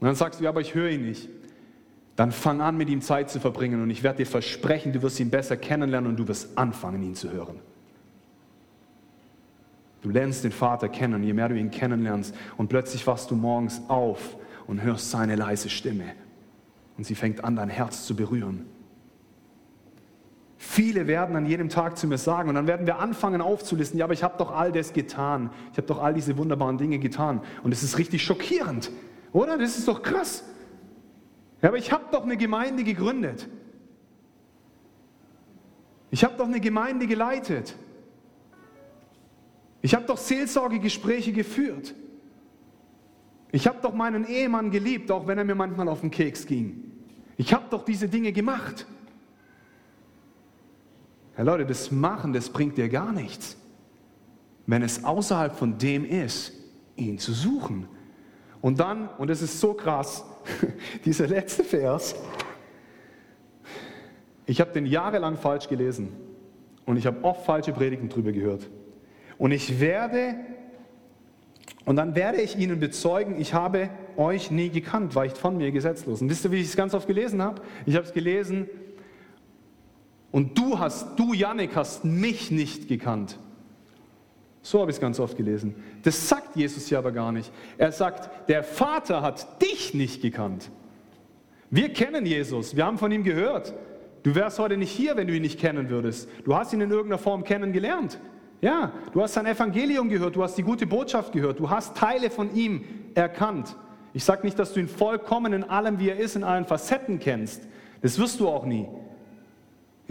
Und 0.00 0.06
dann 0.06 0.16
sagst 0.16 0.40
du, 0.40 0.44
ja, 0.44 0.50
aber 0.50 0.60
ich 0.60 0.74
höre 0.74 0.90
ihn 0.90 1.06
nicht. 1.06 1.28
Dann 2.16 2.32
fang 2.32 2.60
an, 2.60 2.76
mit 2.76 2.88
ihm 2.88 3.00
Zeit 3.00 3.30
zu 3.30 3.40
verbringen 3.40 3.82
und 3.82 3.90
ich 3.90 4.02
werde 4.02 4.18
dir 4.18 4.26
versprechen, 4.26 4.92
du 4.92 5.02
wirst 5.02 5.18
ihn 5.20 5.30
besser 5.30 5.56
kennenlernen 5.56 6.10
und 6.10 6.18
du 6.18 6.28
wirst 6.28 6.58
anfangen, 6.58 7.02
ihn 7.02 7.14
zu 7.14 7.30
hören. 7.30 7.60
Du 10.02 10.10
lernst 10.10 10.44
den 10.44 10.52
Vater 10.52 10.88
kennen, 10.88 11.22
je 11.22 11.32
mehr 11.32 11.48
du 11.48 11.56
ihn 11.56 11.70
kennenlernst 11.70 12.34
und 12.56 12.68
plötzlich 12.68 13.06
wachst 13.06 13.30
du 13.30 13.36
morgens 13.36 13.80
auf 13.88 14.36
und 14.66 14.82
hörst 14.82 15.10
seine 15.10 15.36
leise 15.36 15.70
Stimme 15.70 16.12
und 16.98 17.04
sie 17.04 17.14
fängt 17.14 17.44
an, 17.44 17.56
dein 17.56 17.68
Herz 17.68 18.04
zu 18.04 18.14
berühren. 18.14 18.66
Viele 20.64 21.08
werden 21.08 21.34
an 21.34 21.44
jedem 21.44 21.68
Tag 21.68 21.98
zu 21.98 22.06
mir 22.06 22.18
sagen 22.18 22.48
und 22.48 22.54
dann 22.54 22.68
werden 22.68 22.86
wir 22.86 23.00
anfangen 23.00 23.40
aufzulisten, 23.40 23.98
ja, 23.98 24.04
aber 24.04 24.14
ich 24.14 24.22
habe 24.22 24.38
doch 24.38 24.52
all 24.52 24.70
das 24.70 24.92
getan. 24.92 25.50
Ich 25.72 25.76
habe 25.76 25.88
doch 25.88 26.00
all 26.00 26.14
diese 26.14 26.38
wunderbaren 26.38 26.78
Dinge 26.78 27.00
getan. 27.00 27.40
Und 27.64 27.72
es 27.72 27.82
ist 27.82 27.98
richtig 27.98 28.22
schockierend, 28.22 28.92
oder? 29.32 29.58
Das 29.58 29.76
ist 29.76 29.88
doch 29.88 30.02
krass. 30.04 30.44
Ja, 31.62 31.70
aber 31.70 31.78
ich 31.78 31.90
habe 31.90 32.04
doch 32.12 32.22
eine 32.22 32.36
Gemeinde 32.36 32.84
gegründet. 32.84 33.48
Ich 36.12 36.22
habe 36.22 36.36
doch 36.38 36.46
eine 36.46 36.60
Gemeinde 36.60 37.08
geleitet. 37.08 37.74
Ich 39.80 39.96
habe 39.96 40.06
doch 40.06 40.16
Seelsorgegespräche 40.16 41.32
geführt. 41.32 41.92
Ich 43.50 43.66
habe 43.66 43.78
doch 43.82 43.94
meinen 43.94 44.24
Ehemann 44.28 44.70
geliebt, 44.70 45.10
auch 45.10 45.26
wenn 45.26 45.38
er 45.38 45.44
mir 45.44 45.56
manchmal 45.56 45.88
auf 45.88 46.02
den 46.02 46.12
Keks 46.12 46.46
ging. 46.46 46.84
Ich 47.36 47.52
habe 47.52 47.64
doch 47.68 47.84
diese 47.84 48.08
Dinge 48.08 48.30
gemacht. 48.30 48.86
Ja, 51.36 51.44
Leute, 51.44 51.64
das 51.64 51.90
Machen, 51.90 52.32
das 52.32 52.50
bringt 52.50 52.76
dir 52.76 52.88
gar 52.88 53.12
nichts, 53.12 53.56
wenn 54.66 54.82
es 54.82 55.04
außerhalb 55.04 55.54
von 55.56 55.78
dem 55.78 56.04
ist, 56.04 56.52
ihn 56.96 57.18
zu 57.18 57.32
suchen. 57.32 57.88
Und 58.60 58.80
dann, 58.80 59.08
und 59.18 59.28
das 59.28 59.42
ist 59.42 59.58
so 59.58 59.74
krass, 59.74 60.24
dieser 61.04 61.26
letzte 61.26 61.64
Vers, 61.64 62.14
ich 64.46 64.60
habe 64.60 64.72
den 64.72 64.86
jahrelang 64.86 65.36
falsch 65.36 65.68
gelesen 65.68 66.10
und 66.84 66.96
ich 66.96 67.06
habe 67.06 67.24
oft 67.24 67.44
falsche 67.44 67.72
Predigten 67.72 68.08
drüber 68.08 68.32
gehört. 68.32 68.68
Und 69.38 69.52
ich 69.52 69.80
werde, 69.80 70.34
und 71.84 71.96
dann 71.96 72.14
werde 72.14 72.40
ich 72.40 72.58
ihnen 72.58 72.78
bezeugen, 72.78 73.40
ich 73.40 73.54
habe 73.54 73.88
euch 74.16 74.50
nie 74.50 74.68
gekannt, 74.68 75.14
weicht 75.14 75.38
von 75.38 75.56
mir 75.56 75.72
gesetzlos. 75.72 76.20
Und 76.20 76.28
wisst 76.28 76.44
ihr, 76.44 76.52
wie 76.52 76.60
ich 76.60 76.66
es 76.66 76.76
ganz 76.76 76.94
oft 76.94 77.06
gelesen 77.06 77.40
habe? 77.40 77.62
Ich 77.86 77.96
habe 77.96 78.04
es 78.04 78.12
gelesen, 78.12 78.68
und 80.32 80.58
du 80.58 80.78
hast, 80.78 81.18
du 81.18 81.34
Janik, 81.34 81.76
hast 81.76 82.04
mich 82.04 82.50
nicht 82.50 82.88
gekannt. 82.88 83.38
So 84.62 84.80
habe 84.80 84.90
ich 84.90 84.96
es 84.96 85.00
ganz 85.00 85.20
oft 85.20 85.36
gelesen. 85.36 85.74
Das 86.02 86.28
sagt 86.28 86.56
Jesus 86.56 86.86
hier 86.86 86.98
aber 86.98 87.12
gar 87.12 87.32
nicht. 87.32 87.52
Er 87.78 87.92
sagt, 87.92 88.48
der 88.48 88.64
Vater 88.64 89.22
hat 89.22 89.60
dich 89.60 89.92
nicht 89.92 90.22
gekannt. 90.22 90.70
Wir 91.70 91.92
kennen 91.92 92.26
Jesus, 92.26 92.76
wir 92.76 92.86
haben 92.86 92.98
von 92.98 93.12
ihm 93.12 93.24
gehört. 93.24 93.74
Du 94.22 94.34
wärst 94.34 94.58
heute 94.58 94.76
nicht 94.76 94.92
hier, 94.92 95.16
wenn 95.16 95.26
du 95.26 95.34
ihn 95.34 95.42
nicht 95.42 95.58
kennen 95.58 95.90
würdest. 95.90 96.28
Du 96.44 96.54
hast 96.54 96.72
ihn 96.72 96.80
in 96.80 96.90
irgendeiner 96.90 97.18
Form 97.18 97.44
kennengelernt. 97.44 98.20
Ja, 98.60 98.92
du 99.12 99.20
hast 99.20 99.34
sein 99.34 99.46
Evangelium 99.46 100.08
gehört, 100.08 100.36
du 100.36 100.44
hast 100.44 100.56
die 100.56 100.62
gute 100.62 100.86
Botschaft 100.86 101.32
gehört, 101.32 101.58
du 101.58 101.68
hast 101.68 101.96
Teile 101.96 102.30
von 102.30 102.54
ihm 102.54 102.84
erkannt. 103.14 103.74
Ich 104.12 104.22
sage 104.22 104.42
nicht, 104.44 104.56
dass 104.58 104.72
du 104.72 104.80
ihn 104.80 104.86
vollkommen 104.86 105.52
in 105.52 105.64
allem, 105.64 105.98
wie 105.98 106.10
er 106.10 106.18
ist, 106.18 106.36
in 106.36 106.44
allen 106.44 106.64
Facetten 106.64 107.18
kennst. 107.18 107.66
Das 108.02 108.18
wirst 108.18 108.38
du 108.38 108.48
auch 108.48 108.64
nie. 108.64 108.86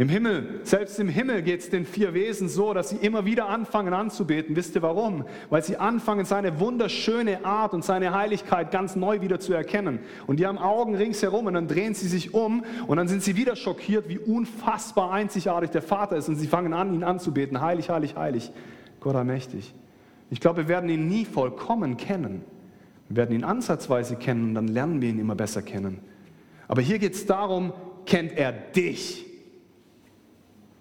Im 0.02 0.10
Himmel, 0.10 0.62
selbst 0.64 1.00
im 1.00 1.10
Himmel 1.10 1.44
geht 1.44 1.60
es 1.60 1.70
den 1.70 1.86
vier 1.86 2.16
Wesen 2.16 2.50
so, 2.50 2.74
dass 2.74 2.90
sie 2.90 2.96
immer 2.96 3.24
wieder 3.24 3.50
anfangen 3.50 3.94
anzubeten. 3.94 4.56
Wisst 4.56 4.74
ihr 4.74 4.82
warum? 4.82 5.26
Weil 5.52 5.64
sie 5.64 5.78
anfangen, 5.78 6.26
seine 6.26 6.60
wunderschöne 6.60 7.46
Art 7.46 7.76
und 7.76 7.86
seine 7.86 8.12
Heiligkeit 8.12 8.72
ganz 8.72 8.96
neu 8.96 9.22
wieder 9.22 9.40
zu 9.40 9.54
erkennen. 9.54 10.00
Und 10.26 10.40
die 10.40 10.48
haben 10.48 10.58
Augen 10.58 10.96
ringsherum 10.96 11.46
und 11.46 11.54
dann 11.54 11.68
drehen 11.68 11.94
sie 11.94 12.08
sich 12.08 12.34
um 12.34 12.64
und 12.88 12.98
dann 12.98 13.08
sind 13.08 13.22
sie 13.22 13.36
wieder 13.36 13.56
schockiert, 13.56 14.10
wie 14.10 14.18
unfassbar 14.18 15.12
einzigartig 15.12 15.70
der 15.70 15.84
Vater 15.84 16.16
ist. 16.16 16.28
Und 16.28 16.38
sie 16.38 16.48
fangen 16.48 16.74
an, 16.74 16.96
ihn 16.96 17.04
anzubeten. 17.04 17.62
Heilig, 17.62 17.92
heilig, 17.92 18.16
heilig. 18.16 18.52
Gott 19.02 19.16
allmächtig. 19.16 19.72
Ich 20.32 20.40
glaube, 20.40 20.64
wir 20.64 20.68
werden 20.68 20.90
ihn 20.90 21.10
nie 21.10 21.26
vollkommen 21.26 21.98
kennen. 21.98 22.42
Wir 23.08 23.18
werden 23.18 23.36
ihn 23.36 23.44
ansatzweise 23.44 24.16
kennen 24.16 24.46
und 24.46 24.56
dann 24.56 24.68
lernen 24.68 25.00
wir 25.00 25.10
ihn 25.10 25.20
immer 25.20 25.36
besser 25.36 25.62
kennen. 25.62 26.00
Aber 26.68 26.82
hier 26.82 26.98
geht 26.98 27.14
es 27.14 27.28
darum, 27.28 27.72
kennt 28.08 28.36
er 28.36 28.52
dich? 28.52 29.28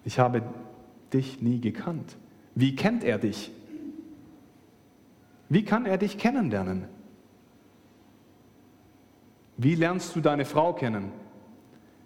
Ich 0.03 0.19
habe 0.19 0.41
dich 1.13 1.41
nie 1.41 1.59
gekannt. 1.59 2.17
Wie 2.55 2.75
kennt 2.75 3.03
er 3.03 3.17
dich? 3.17 3.51
Wie 5.49 5.63
kann 5.63 5.85
er 5.85 5.97
dich 5.97 6.17
kennenlernen? 6.17 6.85
Wie 9.57 9.75
lernst 9.75 10.15
du 10.15 10.21
deine 10.21 10.45
Frau 10.45 10.73
kennen? 10.73 11.11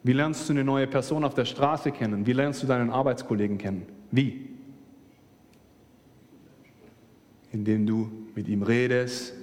Wie 0.04 0.14
lernst 0.14 0.50
du 0.50 0.54
eine 0.54 0.64
neue 0.64 0.88
Person 0.88 1.24
auf 1.24 1.34
der 1.34 1.46
Straße 1.46 1.92
kennen? 1.92 2.26
Wie 2.26 2.34
lernst 2.34 2.62
du 2.62 2.68
deinen 2.68 2.90
Arbeitskollegen 2.90 3.58
kennen? 3.58 3.86
Wie? 4.12 4.50
Indem 7.52 7.86
du 7.86 8.12
mit 8.36 8.48
ihm 8.48 8.62
redest, 8.62 9.34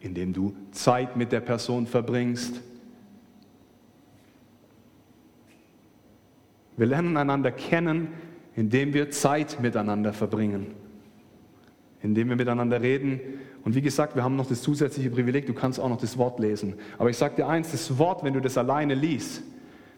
indem 0.00 0.32
du 0.32 0.54
Zeit 0.70 1.16
mit 1.16 1.32
der 1.32 1.40
Person 1.40 1.86
verbringst, 1.86 2.62
Wir 6.76 6.86
lernen 6.86 7.16
einander 7.16 7.50
kennen, 7.50 8.08
indem 8.54 8.94
wir 8.94 9.10
Zeit 9.10 9.60
miteinander 9.60 10.12
verbringen, 10.12 10.68
indem 12.02 12.28
wir 12.28 12.36
miteinander 12.36 12.80
reden. 12.80 13.20
Und 13.64 13.74
wie 13.74 13.82
gesagt, 13.82 14.16
wir 14.16 14.24
haben 14.24 14.36
noch 14.36 14.48
das 14.48 14.62
zusätzliche 14.62 15.10
Privileg, 15.10 15.46
du 15.46 15.54
kannst 15.54 15.80
auch 15.80 15.88
noch 15.88 16.00
das 16.00 16.18
Wort 16.18 16.38
lesen. 16.38 16.74
Aber 16.98 17.10
ich 17.10 17.16
sage 17.16 17.36
dir 17.36 17.48
eins, 17.48 17.72
das 17.72 17.98
Wort, 17.98 18.24
wenn 18.24 18.34
du 18.34 18.40
das 18.40 18.58
alleine 18.58 18.94
liest, 18.94 19.42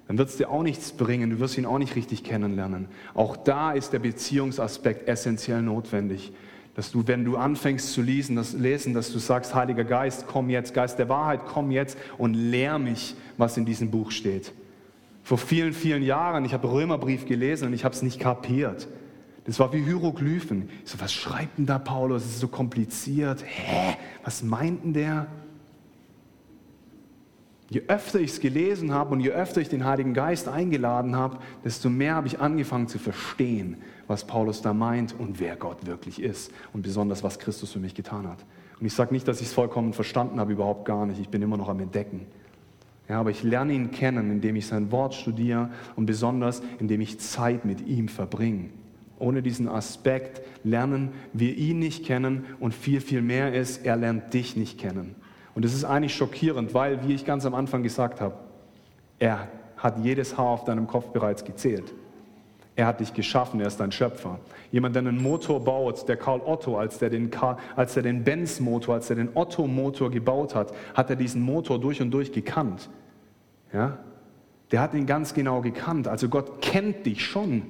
dann 0.06 0.16
wird 0.16 0.30
es 0.30 0.36
dir 0.36 0.50
auch 0.50 0.62
nichts 0.62 0.92
bringen, 0.92 1.30
du 1.30 1.38
wirst 1.38 1.58
ihn 1.58 1.66
auch 1.66 1.78
nicht 1.78 1.94
richtig 1.94 2.24
kennenlernen. 2.24 2.88
Auch 3.14 3.36
da 3.36 3.72
ist 3.72 3.92
der 3.92 3.98
Beziehungsaspekt 3.98 5.06
essentiell 5.06 5.60
notwendig. 5.60 6.32
Dass 6.74 6.92
du, 6.92 7.06
wenn 7.06 7.24
du 7.24 7.36
anfängst 7.36 7.92
zu 7.92 8.02
lesen, 8.02 8.36
das, 8.36 8.54
lesen, 8.54 8.94
dass 8.94 9.12
du 9.12 9.18
sagst, 9.18 9.54
Heiliger 9.54 9.84
Geist, 9.84 10.26
komm 10.26 10.48
jetzt, 10.48 10.72
Geist 10.72 10.98
der 10.98 11.08
Wahrheit, 11.08 11.40
komm 11.46 11.70
jetzt 11.70 11.98
und 12.16 12.34
lehr 12.34 12.78
mich, 12.78 13.16
was 13.36 13.56
in 13.56 13.66
diesem 13.66 13.90
Buch 13.90 14.10
steht. 14.10 14.52
Vor 15.28 15.36
vielen, 15.36 15.74
vielen 15.74 16.02
Jahren, 16.02 16.46
ich 16.46 16.54
habe 16.54 16.72
Römerbrief 16.72 17.26
gelesen 17.26 17.66
und 17.68 17.74
ich 17.74 17.84
habe 17.84 17.94
es 17.94 18.00
nicht 18.00 18.18
kapiert. 18.18 18.88
Das 19.44 19.60
war 19.60 19.74
wie 19.74 19.84
Hieroglyphen. 19.84 20.70
Ich 20.82 20.90
so, 20.90 20.98
was 21.00 21.12
schreibt 21.12 21.58
denn 21.58 21.66
da 21.66 21.78
Paulus? 21.78 22.22
Das 22.22 22.32
ist 22.32 22.40
so 22.40 22.48
kompliziert. 22.48 23.44
Hä? 23.44 23.98
Was 24.24 24.42
meint 24.42 24.84
denn 24.84 24.94
der? 24.94 25.26
Je 27.68 27.82
öfter 27.88 28.20
ich 28.20 28.30
es 28.30 28.40
gelesen 28.40 28.94
habe 28.94 29.12
und 29.12 29.20
je 29.20 29.28
öfter 29.28 29.60
ich 29.60 29.68
den 29.68 29.84
Heiligen 29.84 30.14
Geist 30.14 30.48
eingeladen 30.48 31.14
habe, 31.14 31.36
desto 31.62 31.90
mehr 31.90 32.14
habe 32.14 32.26
ich 32.26 32.40
angefangen 32.40 32.88
zu 32.88 32.98
verstehen, 32.98 33.76
was 34.06 34.26
Paulus 34.26 34.62
da 34.62 34.72
meint 34.72 35.14
und 35.18 35.40
wer 35.40 35.56
Gott 35.56 35.84
wirklich 35.84 36.22
ist 36.22 36.52
und 36.72 36.80
besonders, 36.80 37.22
was 37.22 37.38
Christus 37.38 37.70
für 37.70 37.80
mich 37.80 37.94
getan 37.94 38.26
hat. 38.26 38.46
Und 38.80 38.86
ich 38.86 38.94
sage 38.94 39.12
nicht, 39.12 39.28
dass 39.28 39.42
ich 39.42 39.48
es 39.48 39.52
vollkommen 39.52 39.92
verstanden 39.92 40.40
habe, 40.40 40.54
überhaupt 40.54 40.86
gar 40.86 41.04
nicht. 41.04 41.20
Ich 41.20 41.28
bin 41.28 41.42
immer 41.42 41.58
noch 41.58 41.68
am 41.68 41.80
Entdecken. 41.80 42.28
Ja, 43.08 43.20
aber 43.20 43.30
ich 43.30 43.42
lerne 43.42 43.72
ihn 43.72 43.90
kennen, 43.90 44.30
indem 44.30 44.56
ich 44.56 44.66
sein 44.66 44.92
Wort 44.92 45.14
studiere 45.14 45.70
und 45.96 46.06
besonders, 46.06 46.62
indem 46.78 47.00
ich 47.00 47.18
Zeit 47.20 47.64
mit 47.64 47.86
ihm 47.86 48.08
verbringe. 48.08 48.70
Ohne 49.18 49.42
diesen 49.42 49.68
Aspekt 49.68 50.42
lernen 50.62 51.10
wir 51.32 51.56
ihn 51.56 51.78
nicht 51.78 52.04
kennen 52.04 52.44
und 52.60 52.74
viel, 52.74 53.00
viel 53.00 53.22
mehr 53.22 53.54
ist, 53.54 53.84
er 53.84 53.96
lernt 53.96 54.34
dich 54.34 54.56
nicht 54.56 54.78
kennen. 54.78 55.14
Und 55.54 55.64
das 55.64 55.74
ist 55.74 55.84
eigentlich 55.84 56.14
schockierend, 56.14 56.74
weil, 56.74 57.06
wie 57.06 57.14
ich 57.14 57.24
ganz 57.24 57.44
am 57.44 57.54
Anfang 57.54 57.82
gesagt 57.82 58.20
habe, 58.20 58.36
er 59.18 59.48
hat 59.76 59.98
jedes 60.04 60.36
Haar 60.36 60.46
auf 60.46 60.64
deinem 60.64 60.86
Kopf 60.86 61.08
bereits 61.08 61.44
gezählt. 61.44 61.94
Er 62.78 62.86
hat 62.86 63.00
dich 63.00 63.12
geschaffen, 63.12 63.58
er 63.58 63.66
ist 63.66 63.80
dein 63.80 63.90
Schöpfer. 63.90 64.38
Jemand, 64.70 64.94
der 64.94 65.00
einen 65.00 65.20
Motor 65.20 65.64
baut, 65.64 66.08
der 66.08 66.16
Karl 66.16 66.40
Otto, 66.40 66.78
als 66.78 66.98
der 66.98 67.10
den, 67.10 67.28
den 67.28 68.22
Benz-Motor, 68.22 68.94
als 68.94 69.10
er 69.10 69.16
den 69.16 69.30
Otto-Motor 69.34 70.12
gebaut 70.12 70.54
hat, 70.54 70.72
hat 70.94 71.10
er 71.10 71.16
diesen 71.16 71.42
Motor 71.42 71.80
durch 71.80 72.00
und 72.00 72.12
durch 72.12 72.30
gekannt. 72.30 72.88
Ja? 73.72 73.98
Der 74.70 74.80
hat 74.80 74.94
ihn 74.94 75.06
ganz 75.06 75.34
genau 75.34 75.60
gekannt. 75.60 76.06
Also 76.06 76.28
Gott 76.28 76.62
kennt 76.62 77.04
dich 77.04 77.26
schon, 77.26 77.62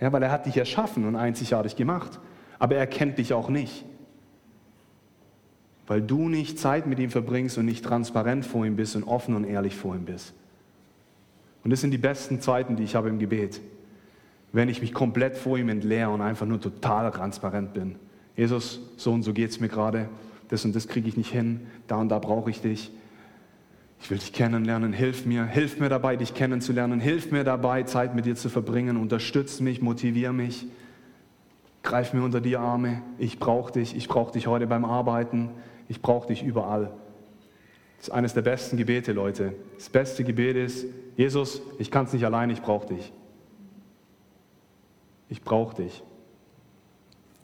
ja, 0.00 0.12
weil 0.12 0.22
er 0.22 0.30
hat 0.30 0.46
dich 0.46 0.56
erschaffen 0.56 1.08
und 1.08 1.16
einzigartig 1.16 1.74
gemacht. 1.74 2.20
Aber 2.60 2.76
er 2.76 2.86
kennt 2.86 3.18
dich 3.18 3.32
auch 3.32 3.48
nicht. 3.48 3.84
Weil 5.88 6.02
du 6.02 6.28
nicht 6.28 6.60
Zeit 6.60 6.86
mit 6.86 7.00
ihm 7.00 7.10
verbringst 7.10 7.58
und 7.58 7.64
nicht 7.64 7.84
transparent 7.84 8.46
vor 8.46 8.64
ihm 8.64 8.76
bist 8.76 8.94
und 8.94 9.02
offen 9.02 9.34
und 9.34 9.42
ehrlich 9.42 9.74
vor 9.74 9.96
ihm 9.96 10.04
bist. 10.04 10.34
Und 11.64 11.70
das 11.72 11.80
sind 11.80 11.90
die 11.90 11.98
besten 11.98 12.40
Zeiten, 12.40 12.76
die 12.76 12.84
ich 12.84 12.94
habe 12.94 13.08
im 13.08 13.18
Gebet 13.18 13.60
wenn 14.52 14.68
ich 14.68 14.80
mich 14.82 14.92
komplett 14.92 15.36
vor 15.36 15.58
ihm 15.58 15.68
entleere 15.70 16.10
und 16.10 16.20
einfach 16.20 16.46
nur 16.46 16.60
total 16.60 17.10
transparent 17.10 17.72
bin. 17.72 17.96
Jesus, 18.36 18.80
so 18.96 19.12
und 19.12 19.22
so 19.22 19.32
geht 19.32 19.50
es 19.50 19.60
mir 19.60 19.68
gerade, 19.68 20.08
das 20.48 20.64
und 20.64 20.76
das 20.76 20.88
kriege 20.88 21.08
ich 21.08 21.16
nicht 21.16 21.32
hin, 21.32 21.66
da 21.86 21.96
und 21.96 22.10
da 22.10 22.18
brauche 22.18 22.50
ich 22.50 22.60
dich. 22.60 22.90
Ich 24.00 24.10
will 24.10 24.18
dich 24.18 24.32
kennenlernen, 24.32 24.92
hilf 24.92 25.26
mir, 25.26 25.46
hilf 25.46 25.78
mir 25.78 25.88
dabei, 25.88 26.16
dich 26.16 26.34
kennenzulernen, 26.34 27.00
hilf 27.00 27.30
mir 27.30 27.44
dabei, 27.44 27.84
Zeit 27.84 28.14
mit 28.14 28.26
dir 28.26 28.34
zu 28.34 28.48
verbringen, 28.48 28.96
unterstütz 28.96 29.60
mich, 29.60 29.80
motivier 29.80 30.32
mich, 30.32 30.66
greif 31.82 32.12
mir 32.12 32.22
unter 32.22 32.40
die 32.40 32.56
Arme, 32.56 33.02
ich 33.18 33.38
brauche 33.38 33.72
dich, 33.72 33.96
ich 33.96 34.08
brauche 34.08 34.32
dich 34.32 34.48
heute 34.48 34.66
beim 34.66 34.84
Arbeiten, 34.84 35.50
ich 35.88 36.02
brauche 36.02 36.28
dich 36.28 36.42
überall. 36.42 36.92
Das 37.98 38.08
ist 38.08 38.14
eines 38.14 38.34
der 38.34 38.42
besten 38.42 38.76
Gebete, 38.76 39.12
Leute. 39.12 39.54
Das 39.76 39.88
beste 39.88 40.24
Gebet 40.24 40.56
ist, 40.56 40.86
Jesus, 41.16 41.62
ich 41.78 41.90
kann 41.90 42.06
es 42.06 42.12
nicht 42.12 42.24
allein, 42.24 42.50
ich 42.50 42.60
brauche 42.60 42.94
dich 42.94 43.12
ich 45.32 45.40
brauche 45.40 45.74
dich. 45.76 46.02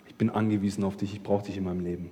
Ich 0.09 0.15
bin 0.15 0.29
angewiesen 0.29 0.85
auf 0.85 0.99
dich, 0.99 1.15
ich 1.15 1.23
brauche 1.23 1.47
dich 1.47 1.57
in 1.57 1.65
meinem 1.65 1.81
Leben. 1.81 2.11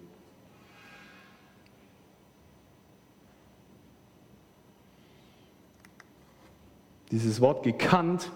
Dieses 7.11 7.43
Wort 7.43 7.63
gekannt, 7.63 8.33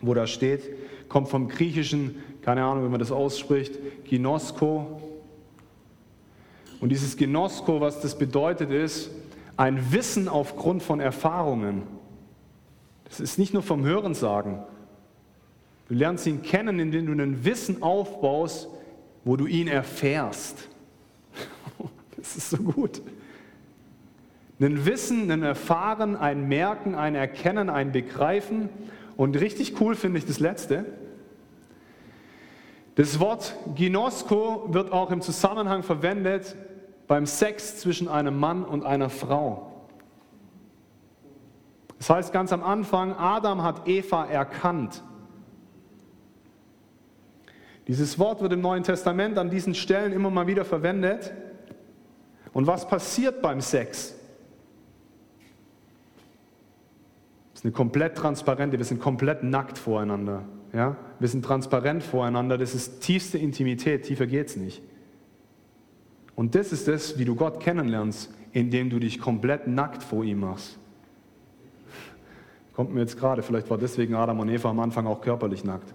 wo 0.00 0.14
da 0.14 0.26
steht, 0.26 0.68
kommt 1.08 1.28
vom 1.28 1.46
griechischen, 1.46 2.16
keine 2.42 2.64
Ahnung, 2.64 2.86
wie 2.86 2.90
man 2.90 2.98
das 2.98 3.12
ausspricht, 3.12 3.78
Ginosko. 4.04 5.00
Und 6.80 6.88
dieses 6.88 7.16
Ginosko, 7.16 7.80
was 7.80 8.00
das 8.00 8.18
bedeutet, 8.18 8.72
ist 8.72 9.10
ein 9.56 9.92
Wissen 9.92 10.28
aufgrund 10.28 10.82
von 10.82 10.98
Erfahrungen. 10.98 11.82
Das 13.04 13.20
ist 13.20 13.38
nicht 13.38 13.54
nur 13.54 13.62
vom 13.62 13.84
Hörensagen, 13.84 14.58
Du 15.92 15.98
lernst 15.98 16.26
ihn 16.26 16.40
kennen, 16.40 16.78
indem 16.78 17.04
du 17.04 17.22
ein 17.22 17.44
Wissen 17.44 17.82
aufbaust, 17.82 18.66
wo 19.26 19.36
du 19.36 19.44
ihn 19.44 19.68
erfährst. 19.68 20.70
Das 22.16 22.34
ist 22.34 22.48
so 22.48 22.56
gut. 22.56 23.02
Ein 24.58 24.86
Wissen, 24.86 25.30
ein 25.30 25.42
Erfahren, 25.42 26.16
ein 26.16 26.48
Merken, 26.48 26.94
ein 26.94 27.14
Erkennen, 27.14 27.68
ein 27.68 27.92
Begreifen. 27.92 28.70
Und 29.18 29.38
richtig 29.38 29.78
cool 29.82 29.94
finde 29.94 30.16
ich 30.16 30.24
das 30.24 30.40
letzte. 30.40 30.86
Das 32.94 33.20
Wort 33.20 33.54
Ginosko 33.74 34.68
wird 34.72 34.92
auch 34.92 35.10
im 35.10 35.20
Zusammenhang 35.20 35.82
verwendet 35.82 36.56
beim 37.06 37.26
Sex 37.26 37.80
zwischen 37.80 38.08
einem 38.08 38.40
Mann 38.40 38.64
und 38.64 38.82
einer 38.86 39.10
Frau. 39.10 39.84
Das 41.98 42.08
heißt 42.08 42.32
ganz 42.32 42.50
am 42.50 42.62
Anfang, 42.62 43.12
Adam 43.12 43.62
hat 43.62 43.86
Eva 43.86 44.24
erkannt. 44.24 45.02
Dieses 47.88 48.18
Wort 48.18 48.40
wird 48.40 48.52
im 48.52 48.60
Neuen 48.60 48.84
Testament 48.84 49.38
an 49.38 49.50
diesen 49.50 49.74
Stellen 49.74 50.12
immer 50.12 50.30
mal 50.30 50.46
wieder 50.46 50.64
verwendet. 50.64 51.32
Und 52.52 52.66
was 52.66 52.86
passiert 52.86 53.42
beim 53.42 53.60
Sex? 53.60 54.14
Das 57.52 57.60
ist 57.60 57.64
eine 57.64 57.72
komplett 57.72 58.16
transparente, 58.16 58.78
wir 58.78 58.84
sind 58.84 59.00
komplett 59.00 59.42
nackt 59.42 59.78
voreinander. 59.78 60.44
Ja? 60.72 60.96
Wir 61.18 61.28
sind 61.28 61.44
transparent 61.44 62.02
voreinander, 62.02 62.58
das 62.58 62.74
ist 62.74 63.00
tiefste 63.00 63.38
Intimität, 63.38 64.04
tiefer 64.04 64.26
geht 64.26 64.48
es 64.48 64.56
nicht. 64.56 64.82
Und 66.34 66.54
das 66.54 66.72
ist 66.72 66.88
es, 66.88 67.18
wie 67.18 67.24
du 67.24 67.34
Gott 67.34 67.60
kennenlernst, 67.60 68.32
indem 68.52 68.90
du 68.90 68.98
dich 68.98 69.20
komplett 69.20 69.66
nackt 69.66 70.02
vor 70.02 70.24
ihm 70.24 70.40
machst. 70.40 70.78
Kommt 72.74 72.94
mir 72.94 73.00
jetzt 73.00 73.18
gerade, 73.18 73.42
vielleicht 73.42 73.68
war 73.68 73.76
deswegen 73.76 74.14
Adam 74.14 74.40
und 74.40 74.48
Eva 74.48 74.70
am 74.70 74.80
Anfang 74.80 75.06
auch 75.06 75.20
körperlich 75.20 75.62
nackt. 75.62 75.92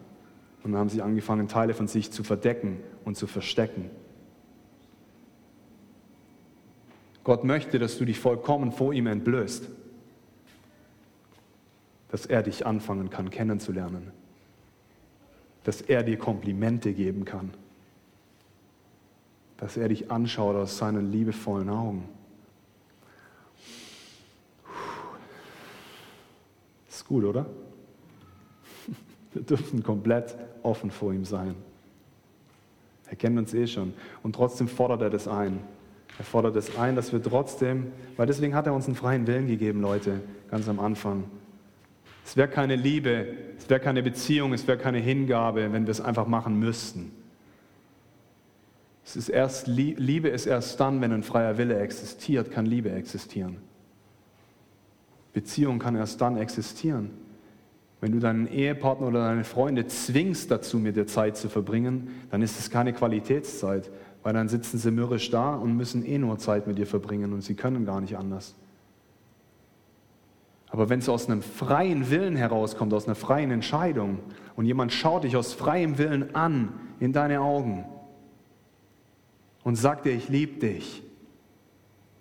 Und 0.67 0.73
dann 0.73 0.81
haben 0.81 0.89
sie 0.89 1.01
angefangen, 1.01 1.47
Teile 1.47 1.73
von 1.73 1.87
sich 1.87 2.11
zu 2.11 2.25
verdecken 2.25 2.81
und 3.05 3.15
zu 3.15 3.25
verstecken. 3.25 3.89
Gott 7.23 7.45
möchte, 7.45 7.79
dass 7.79 7.97
du 7.97 8.03
dich 8.03 8.19
vollkommen 8.19 8.73
vor 8.73 8.91
ihm 8.91 9.07
entblößt, 9.07 9.69
dass 12.09 12.25
er 12.25 12.43
dich 12.43 12.65
anfangen 12.65 13.09
kann 13.09 13.29
kennenzulernen, 13.29 14.11
dass 15.63 15.79
er 15.79 16.03
dir 16.03 16.17
Komplimente 16.17 16.91
geben 16.91 17.23
kann, 17.23 17.53
dass 19.55 19.77
er 19.77 19.87
dich 19.87 20.11
anschaut 20.11 20.57
aus 20.57 20.77
seinen 20.77 21.13
liebevollen 21.13 21.69
Augen. 21.69 22.09
Ist 26.89 27.07
gut, 27.07 27.23
oder? 27.23 27.45
Wir 29.37 29.43
dürfen 29.43 29.83
komplett 29.83 30.35
offen 30.63 30.89
vor 30.89 31.13
ihm 31.13 31.23
sein. 31.23 31.53
Er 33.07 33.15
kennt 33.15 33.37
uns 33.37 33.53
eh 33.53 33.67
schon. 33.67 33.93
Und 34.23 34.33
trotzdem 34.33 34.67
fordert 34.67 35.03
er 35.03 35.11
das 35.11 35.27
ein. 35.27 35.59
Er 36.17 36.25
fordert 36.25 36.55
es 36.55 36.75
ein, 36.75 36.95
dass 36.95 37.13
wir 37.13 37.21
trotzdem, 37.21 37.91
weil 38.15 38.25
deswegen 38.25 38.55
hat 38.55 38.65
er 38.65 38.73
uns 38.73 38.87
einen 38.87 38.95
freien 38.95 39.27
Willen 39.27 39.45
gegeben, 39.45 39.79
Leute, 39.79 40.21
ganz 40.49 40.67
am 40.67 40.79
Anfang. 40.79 41.25
Es 42.25 42.35
wäre 42.35 42.47
keine 42.47 42.75
Liebe, 42.75 43.27
es 43.59 43.69
wäre 43.69 43.79
keine 43.79 44.01
Beziehung, 44.01 44.53
es 44.53 44.67
wäre 44.67 44.79
keine 44.79 44.97
Hingabe, 44.97 45.71
wenn 45.71 45.85
wir 45.85 45.91
es 45.91 46.01
einfach 46.01 46.25
machen 46.25 46.57
müssten. 46.57 47.11
Es 49.05 49.15
ist 49.15 49.29
erst, 49.29 49.67
Liebe 49.67 50.29
ist 50.29 50.47
erst 50.47 50.79
dann, 50.79 50.99
wenn 50.99 51.11
ein 51.11 51.21
freier 51.21 51.59
Wille 51.59 51.77
existiert, 51.77 52.49
kann 52.49 52.65
Liebe 52.65 52.89
existieren. 52.89 53.57
Beziehung 55.31 55.77
kann 55.77 55.95
erst 55.95 56.19
dann 56.21 56.37
existieren, 56.37 57.11
wenn 57.99 58.11
du 58.11 58.19
deinen 58.19 58.47
Ehepartner 58.47 59.07
oder 59.07 59.25
deine 59.25 59.43
Freunde 59.43 59.87
zwingst 59.87 60.51
dazu, 60.51 60.77
mit 60.77 60.95
dir 60.95 61.07
Zeit 61.07 61.35
zu 61.35 61.49
verbringen, 61.49 62.09
dann 62.29 62.41
ist 62.41 62.59
es 62.59 62.69
keine 62.69 62.93
Qualitätszeit, 62.93 63.89
weil 64.21 64.33
dann 64.33 64.49
sitzen 64.49 64.77
sie 64.77 64.91
mürrisch 64.91 65.31
da 65.31 65.55
und 65.55 65.75
müssen 65.75 66.05
eh 66.05 66.17
nur 66.17 66.37
Zeit 66.37 66.67
mit 66.67 66.77
dir 66.77 66.85
verbringen 66.85 67.33
und 67.33 67.41
sie 67.41 67.55
können 67.55 67.85
gar 67.85 68.01
nicht 68.01 68.17
anders. 68.17 68.53
Aber 70.69 70.89
wenn 70.89 70.99
es 70.99 71.09
aus 71.09 71.27
einem 71.27 71.41
freien 71.41 72.09
Willen 72.11 72.35
herauskommt, 72.35 72.93
aus 72.93 73.05
einer 73.07 73.15
freien 73.15 73.51
Entscheidung 73.51 74.19
und 74.55 74.65
jemand 74.65 74.91
schaut 74.91 75.23
dich 75.23 75.35
aus 75.35 75.53
freiem 75.53 75.97
Willen 75.97 76.35
an 76.35 76.73
in 76.99 77.13
deine 77.13 77.41
Augen 77.41 77.85
und 79.63 79.75
sagt 79.75 80.05
dir, 80.05 80.11
ich 80.11 80.29
liebe 80.29 80.59
dich, 80.59 81.01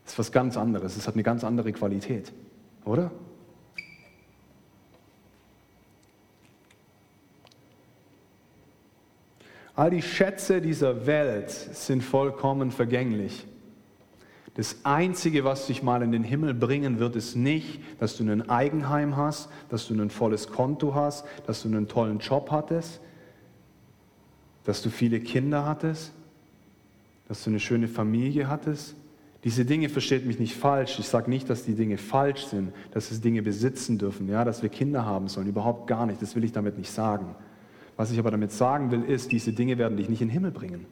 ist 0.06 0.18
was 0.18 0.32
ganz 0.32 0.56
anderes, 0.56 0.96
es 0.96 1.06
hat 1.06 1.14
eine 1.14 1.24
ganz 1.24 1.44
andere 1.44 1.72
Qualität, 1.72 2.32
oder? 2.84 3.10
All 9.76 9.90
die 9.90 10.00
Schätze 10.00 10.62
dieser 10.62 11.06
Welt 11.06 11.50
sind 11.50 12.02
vollkommen 12.02 12.70
vergänglich. 12.70 13.46
Das 14.54 14.76
Einzige, 14.84 15.44
was 15.44 15.66
dich 15.66 15.82
mal 15.82 16.02
in 16.02 16.12
den 16.12 16.24
Himmel 16.24 16.54
bringen 16.54 16.98
wird, 16.98 17.14
ist 17.14 17.36
nicht, 17.36 17.78
dass 18.00 18.16
du 18.16 18.24
ein 18.24 18.48
Eigenheim 18.48 19.18
hast, 19.18 19.50
dass 19.68 19.86
du 19.86 19.92
ein 19.92 20.08
volles 20.08 20.48
Konto 20.48 20.94
hast, 20.94 21.26
dass 21.46 21.62
du 21.62 21.68
einen 21.68 21.88
tollen 21.88 22.20
Job 22.20 22.50
hattest, 22.50 23.00
dass 24.64 24.80
du 24.80 24.88
viele 24.88 25.20
Kinder 25.20 25.66
hattest, 25.66 26.12
dass 27.28 27.44
du 27.44 27.50
eine 27.50 27.60
schöne 27.60 27.86
Familie 27.86 28.48
hattest. 28.48 28.96
Diese 29.44 29.66
Dinge 29.66 29.90
versteht 29.90 30.24
mich 30.24 30.38
nicht 30.38 30.56
falsch. 30.56 30.98
Ich 30.98 31.08
sage 31.08 31.28
nicht, 31.28 31.50
dass 31.50 31.64
die 31.64 31.74
Dinge 31.74 31.98
falsch 31.98 32.46
sind, 32.46 32.72
dass 32.92 33.10
wir 33.10 33.18
Dinge 33.18 33.42
besitzen 33.42 33.98
dürfen, 33.98 34.26
ja, 34.26 34.42
dass 34.42 34.62
wir 34.62 34.70
Kinder 34.70 35.04
haben 35.04 35.28
sollen. 35.28 35.48
Überhaupt 35.48 35.86
gar 35.86 36.06
nicht. 36.06 36.22
Das 36.22 36.34
will 36.34 36.44
ich 36.44 36.52
damit 36.52 36.78
nicht 36.78 36.90
sagen. 36.90 37.34
Was 37.96 38.10
ich 38.10 38.18
aber 38.18 38.30
damit 38.30 38.52
sagen 38.52 38.90
will, 38.90 39.02
ist, 39.02 39.32
diese 39.32 39.52
Dinge 39.52 39.78
werden 39.78 39.96
dich 39.96 40.08
nicht 40.08 40.20
in 40.20 40.28
den 40.28 40.32
Himmel 40.32 40.50
bringen. 40.50 40.86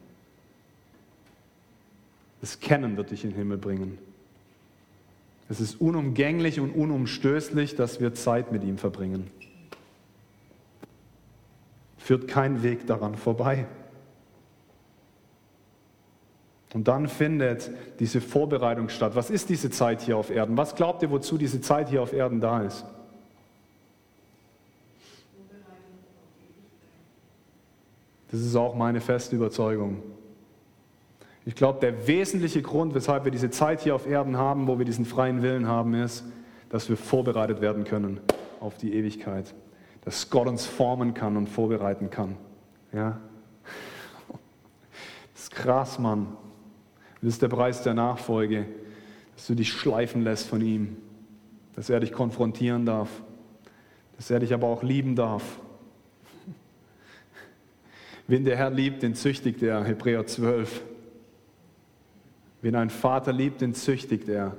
Das 2.41 2.59
Kennen 2.59 2.97
wird 2.97 3.11
dich 3.11 3.23
in 3.23 3.31
den 3.31 3.37
Himmel 3.37 3.57
bringen. 3.57 3.97
Es 5.47 5.59
ist 5.59 5.79
unumgänglich 5.79 6.59
und 6.59 6.71
unumstößlich, 6.71 7.75
dass 7.75 7.99
wir 7.99 8.13
Zeit 8.13 8.51
mit 8.51 8.63
ihm 8.63 8.77
verbringen. 8.77 9.29
führt 11.97 12.27
kein 12.27 12.61
Weg 12.61 12.85
daran 12.85 13.15
vorbei. 13.15 13.65
Und 16.75 16.87
dann 16.87 17.07
findet 17.07 17.71
diese 17.99 18.21
Vorbereitung 18.21 18.89
statt. 18.89 19.15
Was 19.15 19.29
ist 19.29 19.49
diese 19.49 19.71
Zeit 19.71 20.01
hier 20.01 20.17
auf 20.17 20.29
Erden? 20.29 20.55
Was 20.57 20.75
glaubt 20.75 21.01
ihr, 21.01 21.09
wozu 21.09 21.37
diese 21.37 21.61
Zeit 21.61 21.89
hier 21.89 22.03
auf 22.03 22.13
Erden 22.13 22.41
da 22.41 22.61
ist? 22.61 22.85
Das 28.31 28.39
ist 28.39 28.55
auch 28.55 28.75
meine 28.75 29.01
feste 29.01 29.35
Überzeugung. 29.35 30.01
Ich 31.45 31.55
glaube, 31.55 31.79
der 31.79 32.07
wesentliche 32.07 32.61
Grund, 32.63 32.95
weshalb 32.95 33.23
wir 33.23 33.31
diese 33.31 33.51
Zeit 33.51 33.81
hier 33.81 33.93
auf 33.93 34.07
Erden 34.07 34.37
haben, 34.37 34.67
wo 34.67 34.79
wir 34.79 34.85
diesen 34.85 35.05
freien 35.05 35.43
Willen 35.43 35.67
haben, 35.67 35.93
ist, 35.93 36.25
dass 36.69 36.89
wir 36.89 36.97
vorbereitet 36.97 37.61
werden 37.61 37.83
können 37.83 38.19
auf 38.59 38.77
die 38.77 38.93
Ewigkeit. 38.95 39.53
Dass 40.01 40.29
Gott 40.31 40.47
uns 40.47 40.65
formen 40.65 41.13
kann 41.13 41.37
und 41.37 41.47
vorbereiten 41.47 42.09
kann. 42.09 42.35
Ja? 42.91 43.19
Das 45.33 45.43
ist 45.43 45.51
krass, 45.51 45.99
Mann. 45.99 46.35
Das 47.21 47.33
ist 47.33 47.41
der 47.41 47.49
Preis 47.49 47.83
der 47.83 47.93
Nachfolge, 47.93 48.65
dass 49.35 49.47
du 49.47 49.53
dich 49.53 49.71
schleifen 49.71 50.23
lässt 50.23 50.47
von 50.47 50.61
ihm, 50.61 50.97
dass 51.75 51.89
er 51.89 51.99
dich 51.99 52.11
konfrontieren 52.11 52.85
darf, 52.85 53.09
dass 54.17 54.31
er 54.31 54.39
dich 54.39 54.53
aber 54.53 54.67
auch 54.67 54.81
lieben 54.81 55.15
darf. 55.15 55.59
Wen 58.27 58.43
der 58.43 58.57
Herr 58.57 58.71
liebt, 58.71 59.03
den 59.03 59.13
züchtigt 59.13 59.61
er, 59.61 59.83
Hebräer 59.83 60.25
12. 60.25 60.81
Wen 62.61 62.75
ein 62.75 62.89
Vater 62.89 63.31
liebt, 63.31 63.61
den 63.61 63.75
züchtigt 63.75 64.27
er. 64.27 64.57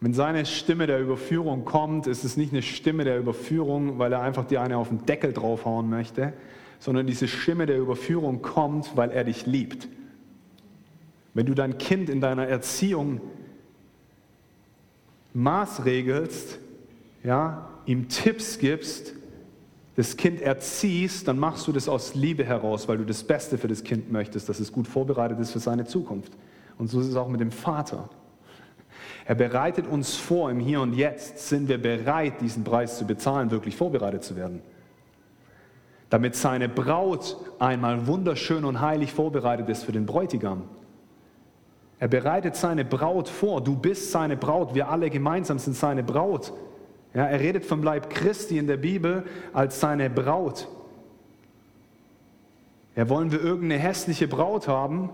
Wenn 0.00 0.12
seine 0.12 0.44
Stimme 0.44 0.86
der 0.86 1.00
Überführung 1.00 1.64
kommt, 1.64 2.06
ist 2.06 2.24
es 2.24 2.36
nicht 2.36 2.52
eine 2.52 2.60
Stimme 2.60 3.04
der 3.04 3.18
Überführung, 3.18 3.98
weil 3.98 4.12
er 4.12 4.20
einfach 4.20 4.44
dir 4.44 4.60
eine 4.60 4.76
auf 4.76 4.88
den 4.88 5.06
Deckel 5.06 5.32
draufhauen 5.32 5.88
möchte, 5.88 6.32
sondern 6.80 7.06
diese 7.06 7.28
Stimme 7.28 7.66
der 7.66 7.78
Überführung 7.78 8.42
kommt, 8.42 8.96
weil 8.96 9.10
er 9.10 9.24
dich 9.24 9.46
liebt. 9.46 9.88
Wenn 11.32 11.46
du 11.46 11.54
dein 11.54 11.78
Kind 11.78 12.10
in 12.10 12.20
deiner 12.20 12.46
Erziehung 12.46 13.20
maßregelst, 15.32 16.58
ja, 17.22 17.70
ihm 17.86 18.08
Tipps 18.08 18.58
gibst, 18.58 19.14
das 19.96 20.16
Kind 20.16 20.40
erziehst, 20.40 21.28
dann 21.28 21.38
machst 21.38 21.66
du 21.66 21.72
das 21.72 21.88
aus 21.88 22.14
Liebe 22.14 22.44
heraus, 22.44 22.88
weil 22.88 22.98
du 22.98 23.04
das 23.04 23.22
Beste 23.24 23.58
für 23.58 23.68
das 23.68 23.84
Kind 23.84 24.10
möchtest, 24.10 24.48
dass 24.48 24.58
es 24.58 24.72
gut 24.72 24.88
vorbereitet 24.88 25.38
ist 25.38 25.52
für 25.52 25.60
seine 25.60 25.84
Zukunft. 25.84 26.32
Und 26.78 26.88
so 26.88 27.00
ist 27.00 27.08
es 27.08 27.16
auch 27.16 27.28
mit 27.28 27.40
dem 27.40 27.50
Vater. 27.50 28.08
Er 29.26 29.34
bereitet 29.34 29.86
uns 29.86 30.16
vor 30.16 30.50
im 30.50 30.58
Hier 30.58 30.80
und 30.80 30.94
Jetzt. 30.94 31.48
Sind 31.48 31.68
wir 31.68 31.80
bereit, 31.80 32.40
diesen 32.40 32.64
Preis 32.64 32.98
zu 32.98 33.06
bezahlen, 33.06 33.50
wirklich 33.50 33.76
vorbereitet 33.76 34.24
zu 34.24 34.36
werden? 34.36 34.62
damit 36.12 36.36
seine 36.36 36.68
Braut 36.68 37.38
einmal 37.58 38.06
wunderschön 38.06 38.66
und 38.66 38.82
heilig 38.82 39.14
vorbereitet 39.14 39.70
ist 39.70 39.84
für 39.84 39.92
den 39.92 40.04
Bräutigam. 40.04 40.64
Er 41.98 42.08
bereitet 42.08 42.54
seine 42.54 42.84
Braut 42.84 43.30
vor. 43.30 43.62
Du 43.62 43.74
bist 43.76 44.10
seine 44.10 44.36
Braut. 44.36 44.74
Wir 44.74 44.90
alle 44.90 45.08
gemeinsam 45.08 45.58
sind 45.58 45.74
seine 45.74 46.02
Braut. 46.02 46.52
Ja, 47.14 47.26
er 47.26 47.40
redet 47.40 47.64
vom 47.64 47.82
Leib 47.82 48.10
Christi 48.10 48.58
in 48.58 48.66
der 48.66 48.76
Bibel 48.76 49.24
als 49.52 49.80
seine 49.80 50.08
Braut. 50.08 50.68
Ja, 52.96 53.08
wollen 53.08 53.32
wir 53.32 53.40
irgendeine 53.40 53.80
hässliche 53.80 54.28
Braut 54.28 54.68
haben? 54.68 55.10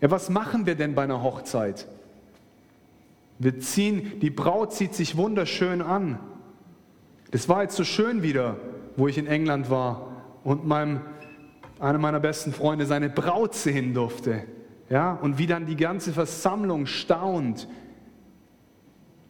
Ja, 0.00 0.10
was 0.10 0.30
machen 0.30 0.66
wir 0.66 0.74
denn 0.74 0.94
bei 0.94 1.02
einer 1.04 1.22
Hochzeit? 1.22 1.86
Wir 3.38 3.58
ziehen, 3.58 4.20
die 4.20 4.30
Braut 4.30 4.72
zieht 4.72 4.94
sich 4.94 5.16
wunderschön 5.16 5.82
an. 5.82 6.18
Das 7.30 7.48
war 7.48 7.62
jetzt 7.62 7.76
so 7.76 7.84
schön 7.84 8.22
wieder 8.22 8.56
wo 8.96 9.08
ich 9.08 9.18
in 9.18 9.26
England 9.26 9.70
war 9.70 10.08
und 10.44 10.66
meinem, 10.66 11.00
einer 11.78 11.98
meiner 11.98 12.20
besten 12.20 12.52
Freunde 12.52 12.86
seine 12.86 13.08
Braut 13.08 13.54
sehen 13.54 13.94
durfte. 13.94 14.44
Ja, 14.88 15.12
und 15.14 15.38
wie 15.38 15.46
dann 15.46 15.66
die 15.66 15.76
ganze 15.76 16.12
Versammlung 16.12 16.86
staunt. 16.86 17.68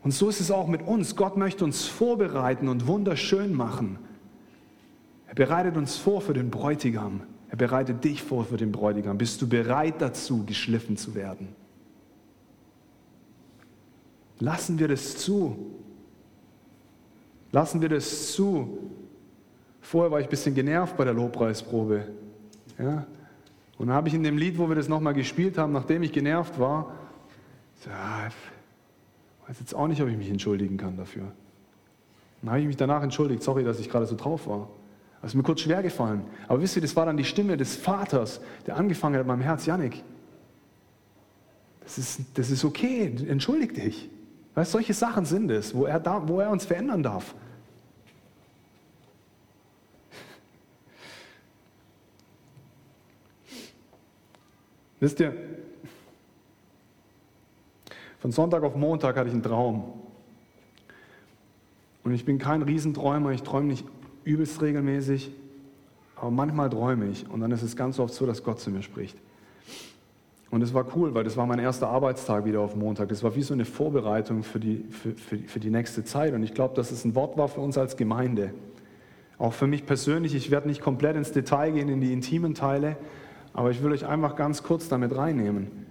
Und 0.02 0.12
so 0.12 0.28
ist 0.28 0.40
es 0.40 0.50
auch 0.50 0.66
mit 0.66 0.86
uns. 0.86 1.16
Gott 1.16 1.36
möchte 1.36 1.64
uns 1.64 1.86
vorbereiten 1.86 2.68
und 2.68 2.86
wunderschön 2.86 3.54
machen. 3.54 3.98
Er 5.26 5.34
bereitet 5.34 5.76
uns 5.76 5.96
vor 5.96 6.20
für 6.20 6.32
den 6.32 6.50
Bräutigam. 6.50 7.22
Er 7.48 7.56
bereitet 7.56 8.02
dich 8.04 8.22
vor 8.22 8.44
für 8.44 8.56
den 8.56 8.72
Bräutigam. 8.72 9.18
Bist 9.18 9.42
du 9.42 9.48
bereit 9.48 9.96
dazu, 9.98 10.44
geschliffen 10.46 10.96
zu 10.96 11.14
werden? 11.14 11.48
Lassen 14.38 14.78
wir 14.78 14.88
das 14.88 15.18
zu. 15.18 15.56
Lassen 17.52 17.80
wir 17.82 17.88
das 17.88 18.32
zu, 18.32 18.78
Vorher 19.90 20.10
war 20.10 20.20
ich 20.20 20.26
ein 20.26 20.30
bisschen 20.30 20.54
genervt 20.54 20.96
bei 20.96 21.04
der 21.04 21.14
Lobpreisprobe. 21.14 22.06
Ja? 22.78 23.06
Und 23.78 23.88
dann 23.88 23.96
habe 23.96 24.08
ich 24.08 24.14
in 24.14 24.22
dem 24.22 24.38
Lied, 24.38 24.58
wo 24.58 24.68
wir 24.68 24.76
das 24.76 24.88
nochmal 24.88 25.14
gespielt 25.14 25.58
haben, 25.58 25.72
nachdem 25.72 26.04
ich 26.04 26.12
genervt 26.12 26.58
war, 26.58 26.94
ich 27.80 27.86
weiß 29.50 29.58
jetzt 29.58 29.74
auch 29.74 29.88
nicht, 29.88 30.00
ob 30.00 30.08
ich 30.08 30.16
mich 30.16 30.30
entschuldigen 30.30 30.76
kann 30.76 30.96
dafür. 30.96 31.32
Dann 32.40 32.50
habe 32.50 32.60
ich 32.60 32.68
mich 32.68 32.76
danach 32.76 33.02
entschuldigt, 33.02 33.42
sorry, 33.42 33.64
dass 33.64 33.80
ich 33.80 33.90
gerade 33.90 34.06
so 34.06 34.14
drauf 34.14 34.46
war. 34.46 34.68
Das 35.20 35.32
ist 35.32 35.34
mir 35.34 35.42
kurz 35.42 35.62
schwer 35.62 35.82
gefallen. 35.82 36.22
Aber 36.46 36.62
wisst 36.62 36.76
ihr, 36.76 36.82
das 36.82 36.94
war 36.94 37.04
dann 37.04 37.16
die 37.16 37.24
Stimme 37.24 37.56
des 37.56 37.74
Vaters, 37.74 38.40
der 38.66 38.76
angefangen 38.76 39.16
hat 39.16 39.22
in 39.22 39.26
meinem 39.26 39.40
Herz, 39.40 39.66
Janik, 39.66 40.04
das 41.82 41.98
ist, 41.98 42.20
das 42.34 42.50
ist 42.50 42.64
okay, 42.64 43.12
entschuldig 43.26 43.74
dich. 43.74 44.08
Weißt, 44.54 44.70
solche 44.70 44.94
Sachen 44.94 45.24
sind 45.24 45.50
es, 45.50 45.74
wo 45.74 45.84
er, 45.84 45.98
da, 45.98 46.28
wo 46.28 46.38
er 46.38 46.50
uns 46.50 46.64
verändern 46.64 47.02
darf. 47.02 47.34
Wisst 55.00 55.18
ihr, 55.18 55.34
von 58.20 58.33
Sonntag 58.33 58.62
auf 58.62 58.76
Montag 58.76 59.16
hatte 59.16 59.28
ich 59.28 59.35
einen 59.35 59.42
Traum. 59.42 59.92
Und 62.04 62.12
ich 62.12 62.24
bin 62.24 62.38
kein 62.38 62.62
Riesenträumer, 62.62 63.33
ich 63.33 63.42
träume 63.42 63.66
nicht 63.68 63.85
übelst 64.24 64.62
regelmäßig, 64.62 65.33
aber 66.16 66.30
manchmal 66.30 66.70
träume 66.70 67.09
ich. 67.09 67.28
Und 67.28 67.40
dann 67.40 67.50
ist 67.50 67.62
es 67.62 67.76
ganz 67.76 67.98
oft 67.98 68.14
so, 68.14 68.26
dass 68.26 68.44
Gott 68.44 68.61
zu 68.61 68.70
mir 68.70 68.83
spricht. 68.83 69.18
Und 70.50 70.62
es 70.62 70.74
war 70.74 70.85
cool, 70.96 71.14
weil 71.14 71.24
das 71.24 71.37
war 71.37 71.46
mein 71.46 71.61
erster 71.61 71.88
Arbeitstag 71.88 72.44
wieder 72.44 72.61
auf 72.61 72.74
Montag. 72.74 73.09
Das 73.09 73.22
war 73.22 73.35
wie 73.37 73.42
so 73.42 73.54
eine 73.54 73.64
Vorbereitung 73.64 74.42
für 74.42 74.59
die, 74.59 74.85
für, 74.90 75.12
für, 75.12 75.38
für 75.38 75.61
die 75.61 75.70
nächste 75.70 76.04
Zeit. 76.04 76.35
Und 76.35 76.42
ich 76.42 76.54
glaube, 76.54 76.74
dass 76.74 76.90
es 76.90 77.04
ein 77.04 77.14
Wort 77.14 77.38
war 77.38 77.48
für 77.48 77.61
uns 77.61 77.78
als 77.78 77.96
Gemeinde. 77.96 78.52
Auch 79.38 79.52
für 79.52 79.66
mich 79.66 79.87
persönlich, 79.87 80.35
ich 80.35 80.50
werde 80.50 80.68
nicht 80.68 80.83
komplett 80.83 81.16
ins 81.16 81.33
Detail 81.33 81.70
gehen, 81.70 81.88
in 81.88 82.00
die 82.00 82.12
intimen 82.12 82.54
Teile, 82.54 82.96
aber 83.54 83.70
ich 83.70 83.83
will 83.83 83.92
euch 83.92 84.06
einfach 84.06 84.37
ganz 84.37 84.62
kurz 84.62 84.88
damit 84.88 85.16
reinnehmen. 85.16 85.89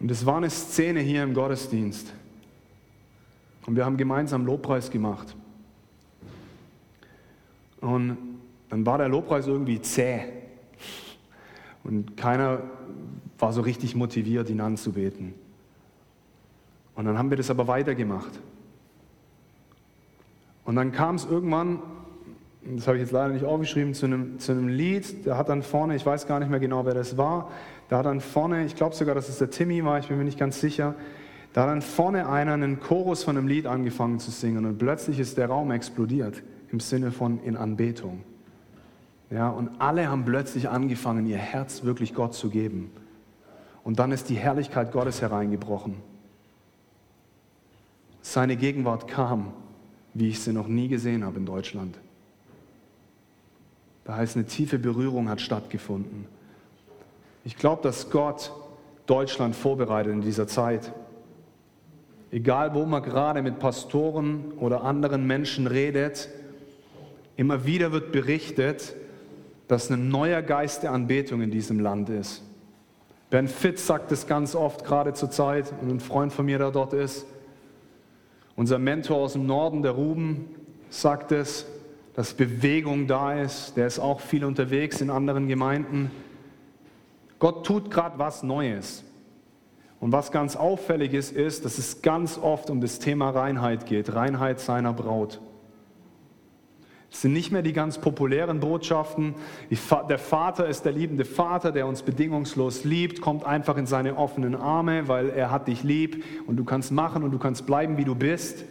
Und 0.00 0.10
es 0.10 0.24
war 0.24 0.36
eine 0.36 0.50
Szene 0.50 1.00
hier 1.00 1.22
im 1.22 1.34
Gottesdienst. 1.34 2.12
Und 3.66 3.76
wir 3.76 3.84
haben 3.84 3.96
gemeinsam 3.96 4.46
Lobpreis 4.46 4.90
gemacht. 4.90 5.36
Und 7.80 8.16
dann 8.68 8.86
war 8.86 8.98
der 8.98 9.08
Lobpreis 9.08 9.46
irgendwie 9.46 9.80
zäh. 9.80 10.20
Und 11.84 12.16
keiner 12.16 12.62
war 13.38 13.52
so 13.52 13.60
richtig 13.60 13.94
motiviert, 13.94 14.50
ihn 14.50 14.60
anzubeten. 14.60 15.34
Und 16.94 17.04
dann 17.04 17.18
haben 17.18 17.30
wir 17.30 17.36
das 17.36 17.50
aber 17.50 17.66
weitergemacht. 17.66 18.40
Und 20.64 20.76
dann 20.76 20.92
kam 20.92 21.16
es 21.16 21.24
irgendwann 21.24 21.80
das 22.76 22.86
habe 22.86 22.98
ich 22.98 23.02
jetzt 23.02 23.12
leider 23.12 23.32
nicht 23.32 23.44
aufgeschrieben, 23.44 23.94
zu 23.94 24.06
einem, 24.06 24.38
zu 24.38 24.52
einem 24.52 24.68
Lied. 24.68 25.24
Der 25.24 25.38
hat 25.38 25.48
dann 25.48 25.62
vorne, 25.62 25.96
ich 25.96 26.04
weiß 26.04 26.26
gar 26.26 26.38
nicht 26.38 26.50
mehr 26.50 26.60
genau, 26.60 26.84
wer 26.84 26.94
das 26.94 27.16
war, 27.16 27.50
da 27.88 28.02
dann 28.02 28.20
vorne, 28.20 28.64
ich 28.64 28.76
glaube 28.76 28.94
sogar, 28.94 29.14
dass 29.14 29.28
es 29.28 29.38
der 29.38 29.50
Timmy 29.50 29.84
war, 29.84 29.98
ich 29.98 30.08
bin 30.08 30.18
mir 30.18 30.24
nicht 30.24 30.38
ganz 30.38 30.60
sicher, 30.60 30.94
da 31.52 31.66
dann 31.66 31.82
vorne 31.82 32.28
einer 32.28 32.52
einen 32.52 32.80
Chorus 32.80 33.24
von 33.24 33.36
einem 33.36 33.48
Lied 33.48 33.66
angefangen 33.66 34.18
zu 34.18 34.30
singen 34.30 34.66
und 34.66 34.78
plötzlich 34.78 35.18
ist 35.18 35.38
der 35.38 35.48
Raum 35.48 35.70
explodiert 35.70 36.42
im 36.70 36.80
Sinne 36.80 37.10
von 37.10 37.42
in 37.42 37.56
Anbetung. 37.56 38.22
Ja, 39.30 39.48
und 39.48 39.70
alle 39.80 40.08
haben 40.08 40.24
plötzlich 40.24 40.68
angefangen, 40.68 41.26
ihr 41.26 41.36
Herz 41.36 41.84
wirklich 41.84 42.14
Gott 42.14 42.34
zu 42.34 42.48
geben. 42.48 42.90
Und 43.84 43.98
dann 43.98 44.12
ist 44.12 44.28
die 44.28 44.36
Herrlichkeit 44.36 44.92
Gottes 44.92 45.20
hereingebrochen. 45.20 45.96
Seine 48.22 48.56
Gegenwart 48.56 49.08
kam, 49.08 49.52
wie 50.14 50.28
ich 50.28 50.40
sie 50.40 50.52
noch 50.52 50.68
nie 50.68 50.88
gesehen 50.88 51.24
habe 51.24 51.38
in 51.38 51.46
Deutschland. 51.46 51.98
Da 54.04 54.16
heißt, 54.16 54.36
eine 54.36 54.46
tiefe 54.46 54.78
Berührung 54.78 55.28
hat 55.28 55.40
stattgefunden. 55.40 56.26
Ich 57.48 57.56
glaube, 57.56 57.80
dass 57.80 58.10
Gott 58.10 58.52
Deutschland 59.06 59.56
vorbereitet 59.56 60.12
in 60.12 60.20
dieser 60.20 60.46
Zeit. 60.46 60.92
Egal, 62.30 62.74
wo 62.74 62.84
man 62.84 63.02
gerade 63.02 63.40
mit 63.40 63.58
Pastoren 63.58 64.52
oder 64.58 64.84
anderen 64.84 65.26
Menschen 65.26 65.66
redet, 65.66 66.28
immer 67.36 67.64
wieder 67.64 67.90
wird 67.90 68.12
berichtet, 68.12 68.94
dass 69.66 69.88
ein 69.88 70.10
neuer 70.10 70.42
Geist 70.42 70.82
der 70.82 70.92
Anbetung 70.92 71.40
in 71.40 71.50
diesem 71.50 71.80
Land 71.80 72.10
ist. 72.10 72.42
Ben 73.30 73.48
Fitz 73.48 73.86
sagt 73.86 74.12
es 74.12 74.26
ganz 74.26 74.54
oft, 74.54 74.84
gerade 74.84 75.14
zur 75.14 75.30
Zeit, 75.30 75.72
und 75.80 75.88
ein 75.88 76.00
Freund 76.00 76.34
von 76.34 76.44
mir, 76.44 76.58
der 76.58 76.70
dort 76.70 76.92
ist. 76.92 77.24
Unser 78.56 78.78
Mentor 78.78 79.16
aus 79.16 79.32
dem 79.32 79.46
Norden, 79.46 79.80
der 79.80 79.92
Ruben, 79.92 80.54
sagt 80.90 81.32
es, 81.32 81.64
dass 82.12 82.34
Bewegung 82.34 83.06
da 83.06 83.40
ist. 83.40 83.74
Der 83.74 83.86
ist 83.86 84.00
auch 84.00 84.20
viel 84.20 84.44
unterwegs 84.44 85.00
in 85.00 85.08
anderen 85.08 85.48
Gemeinden. 85.48 86.10
Gott 87.38 87.64
tut 87.66 87.90
gerade 87.90 88.18
was 88.18 88.42
Neues. 88.42 89.04
Und 90.00 90.12
was 90.12 90.30
ganz 90.30 90.54
auffällig 90.54 91.12
ist, 91.12 91.32
ist, 91.32 91.64
dass 91.64 91.78
es 91.78 92.02
ganz 92.02 92.38
oft 92.38 92.70
um 92.70 92.80
das 92.80 92.98
Thema 92.98 93.30
Reinheit 93.30 93.86
geht, 93.86 94.14
Reinheit 94.14 94.60
seiner 94.60 94.92
Braut. 94.92 95.40
Es 97.10 97.22
sind 97.22 97.32
nicht 97.32 97.50
mehr 97.50 97.62
die 97.62 97.72
ganz 97.72 97.98
populären 97.98 98.60
Botschaften. 98.60 99.34
Der 100.08 100.18
Vater 100.18 100.66
ist 100.66 100.84
der 100.84 100.92
liebende 100.92 101.24
Vater, 101.24 101.72
der 101.72 101.86
uns 101.86 102.02
bedingungslos 102.02 102.84
liebt, 102.84 103.22
kommt 103.22 103.44
einfach 103.44 103.78
in 103.78 103.86
seine 103.86 104.16
offenen 104.16 104.54
Arme, 104.54 105.08
weil 105.08 105.30
er 105.30 105.50
hat 105.50 105.68
dich 105.68 105.82
lieb 105.82 106.22
und 106.46 106.56
du 106.56 106.64
kannst 106.64 106.92
machen 106.92 107.22
und 107.22 107.30
du 107.30 107.38
kannst 107.38 107.66
bleiben, 107.66 107.96
wie 107.96 108.04
du 108.04 108.14
bist. 108.14 108.64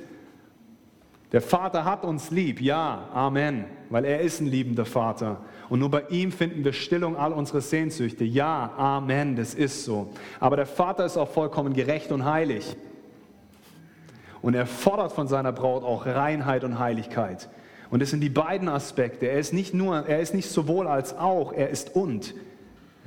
Der 1.34 1.42
Vater 1.42 1.84
hat 1.84 2.06
uns 2.06 2.32
lieb, 2.32 2.62
ja, 2.62 3.10
Amen, 3.14 3.66
weil 3.90 4.06
er 4.06 4.22
ist 4.22 4.40
ein 4.40 4.48
liebender 4.48 4.86
Vater. 4.86 5.42
Und 5.68 5.80
nur 5.80 5.92
bei 5.92 6.04
ihm 6.10 6.32
finden 6.32 6.64
wir 6.64 6.72
Stillung 6.72 7.18
all 7.18 7.34
unserer 7.34 7.60
Sehnsüchte. 7.60 8.24
Ja, 8.24 8.72
Amen, 8.78 9.36
das 9.36 9.54
ist 9.54 9.84
so. 9.84 10.14
Aber 10.40 10.56
der 10.56 10.66
Vater 10.66 11.06
ist 11.06 11.18
auch 11.18 11.30
vollkommen 11.30 11.74
gerecht 11.74 12.14
und 12.14 12.24
heilig. 12.24 12.78
Und 14.42 14.54
er 14.54 14.66
fordert 14.66 15.12
von 15.12 15.28
seiner 15.28 15.52
Braut 15.52 15.84
auch 15.84 16.06
Reinheit 16.06 16.64
und 16.64 16.80
Heiligkeit. 16.80 17.50
Und 17.90 18.02
das 18.02 18.12
sind 18.12 18.22
die 18.22 18.30
beiden 18.30 18.70
Aspekte. 18.70 19.28
Er 19.28 19.40
ist 19.40 19.52
nicht 19.52 19.74
nur, 19.74 20.08
er 20.08 20.22
ist 20.22 20.34
nicht 20.34 20.50
sowohl 20.50 20.88
als 20.88 21.18
auch, 21.18 21.52
er 21.52 21.70
ist 21.70 21.96
und. 21.96 22.34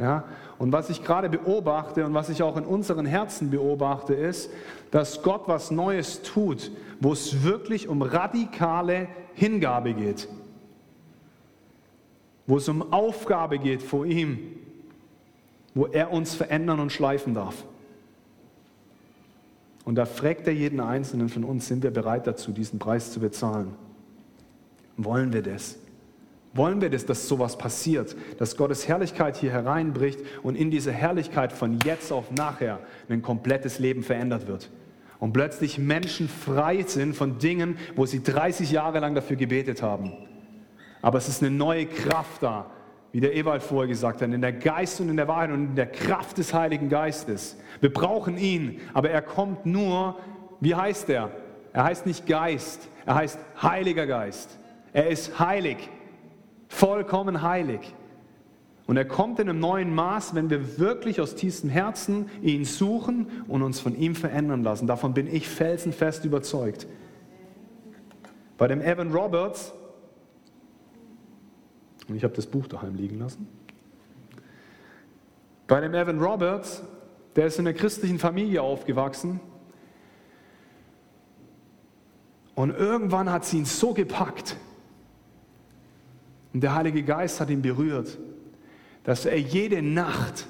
Ja? 0.01 0.25
Und 0.59 0.73
was 0.73 0.91
ich 0.91 1.05
gerade 1.05 1.29
beobachte 1.29 2.05
und 2.05 2.15
was 2.15 2.29
ich 2.31 2.43
auch 2.43 2.57
in 2.57 2.65
unseren 2.65 3.07
Herzen 3.07 3.51
beobachte, 3.51 4.15
ist, 4.15 4.51
dass 4.91 5.23
Gott 5.23 5.43
was 5.47 5.71
Neues 5.71 6.23
tut, 6.23 6.71
wo 7.01 7.13
es 7.13 7.45
wirklich 7.45 7.87
um 7.87 8.03
radikale 8.03 9.09
Hingabe 9.35 9.95
geht, 9.95 10.29
wo 12.47 12.57
es 12.57 12.69
um 12.69 12.93
Aufgabe 12.93 13.59
geht 13.59 13.83
vor 13.83 14.07
ihm, 14.07 14.39
wo 15.75 15.87
er 15.87 16.11
uns 16.13 16.35
verändern 16.35 16.81
und 16.81 16.91
schleifen 16.91 17.35
darf. 17.35 17.65
Und 19.85 19.95
da 19.95 20.05
fragt 20.05 20.47
er 20.47 20.53
jeden 20.53 20.81
Einzelnen 20.81 21.29
von 21.29 21.45
uns, 21.45 21.69
sind 21.69 21.83
wir 21.83 21.91
bereit 21.91 22.27
dazu, 22.27 22.53
diesen 22.53 22.79
Preis 22.79 23.13
zu 23.13 23.21
bezahlen? 23.21 23.75
Wollen 24.97 25.33
wir 25.33 25.43
das? 25.43 25.79
Wollen 26.53 26.81
wir 26.81 26.91
das, 26.91 27.07
dass 27.07 27.29
sowas 27.29 27.57
passiert, 27.57 28.17
dass 28.39 28.57
Gottes 28.57 28.89
Herrlichkeit 28.89 29.37
hier 29.37 29.53
hereinbricht 29.53 30.19
und 30.43 30.57
in 30.57 30.71
dieser 30.71 30.91
Herrlichkeit 30.91 31.53
von 31.53 31.79
jetzt 31.85 32.11
auf 32.11 32.33
nachher 32.33 32.81
ein 33.09 33.23
komplettes 33.23 33.79
Leben 33.79 34.03
verändert 34.03 34.49
wird? 34.49 34.69
Und 35.21 35.33
plötzlich 35.33 35.79
Menschen 35.79 36.29
frei 36.29 36.83
sind 36.83 37.15
von 37.15 37.39
Dingen, 37.39 37.77
wo 37.95 38.07
sie 38.07 38.23
30 38.23 38.71
Jahre 38.71 38.99
lang 38.99 39.15
dafür 39.15 39.37
gebetet 39.37 39.83
haben. 39.83 40.13
Aber 41.03 41.19
es 41.19 41.29
ist 41.29 41.43
eine 41.43 41.51
neue 41.55 41.87
Kraft 41.87 42.43
da, 42.43 42.71
wie 43.13 43.21
der 43.21 43.35
Ewald 43.35 43.63
vorher 43.63 43.89
gesagt 43.89 44.23
hat, 44.23 44.33
in 44.33 44.41
der 44.41 44.53
Geist 44.53 45.01
und 45.01 45.09
in 45.09 45.17
der 45.17 45.29
Wahrheit 45.29 45.51
und 45.51 45.71
in 45.71 45.75
der 45.77 45.91
Kraft 45.91 46.39
des 46.39 46.55
Heiligen 46.55 46.89
Geistes. 46.89 47.57
Wir 47.81 47.93
brauchen 47.93 48.39
ihn, 48.39 48.81
aber 48.93 49.11
er 49.11 49.23
kommt 49.23 49.67
nur, 49.67 50.17
wie 50.61 50.75
heißt 50.75 51.09
er? 51.11 51.31
Er 51.73 51.85
heißt 51.85 52.07
nicht 52.07 52.27
Geist, 52.27 52.89
er 53.07 53.15
heißt 53.15 53.39
Heiliger 53.63 54.07
Geist. 54.07 54.59
Er 54.93 55.09
ist 55.09 55.39
heilig, 55.39 55.77
vollkommen 56.70 57.42
heilig. 57.42 57.94
Und 58.87 58.96
er 58.96 59.04
kommt 59.04 59.38
in 59.38 59.48
einem 59.48 59.61
neuen 59.61 59.94
Maß, 59.94 60.35
wenn 60.35 60.50
wir 60.50 60.78
wirklich 60.78 61.20
aus 61.20 61.35
tiefstem 61.35 61.68
Herzen 61.68 62.30
ihn 62.42 62.64
suchen 62.64 63.44
und 63.46 63.62
uns 63.62 63.80
von 63.80 63.96
ihm 63.96 64.14
verändern 64.14 64.62
lassen. 64.62 64.87
Davon 64.87 65.12
bin 65.12 65.26
ich 65.33 65.48
felsenfest 65.48 66.24
überzeugt. 66.24 66.87
Bei 68.56 68.66
dem 68.66 68.80
Evan 68.80 69.12
Roberts, 69.12 69.72
und 72.09 72.16
ich 72.16 72.24
habe 72.24 72.35
das 72.35 72.46
Buch 72.46 72.66
daheim 72.66 72.94
liegen 72.94 73.18
lassen, 73.18 73.46
bei 75.66 75.80
dem 75.80 75.94
Evan 75.94 76.20
Roberts, 76.20 76.83
der 77.37 77.46
ist 77.46 77.59
in 77.59 77.66
einer 77.66 77.76
christlichen 77.76 78.18
Familie 78.18 78.62
aufgewachsen 78.62 79.40
und 82.54 82.70
irgendwann 82.70 83.30
hat 83.30 83.44
sie 83.44 83.59
ihn 83.59 83.64
so 83.64 83.94
gepackt, 83.94 84.56
und 86.53 86.63
der 86.63 86.75
Heilige 86.75 87.03
Geist 87.03 87.41
hat 87.41 87.51
ihn 87.51 87.63
berührt, 87.63 88.19
dass 89.05 89.25
er 89.25 89.39
jede 89.39 89.83
Nacht 89.83 90.47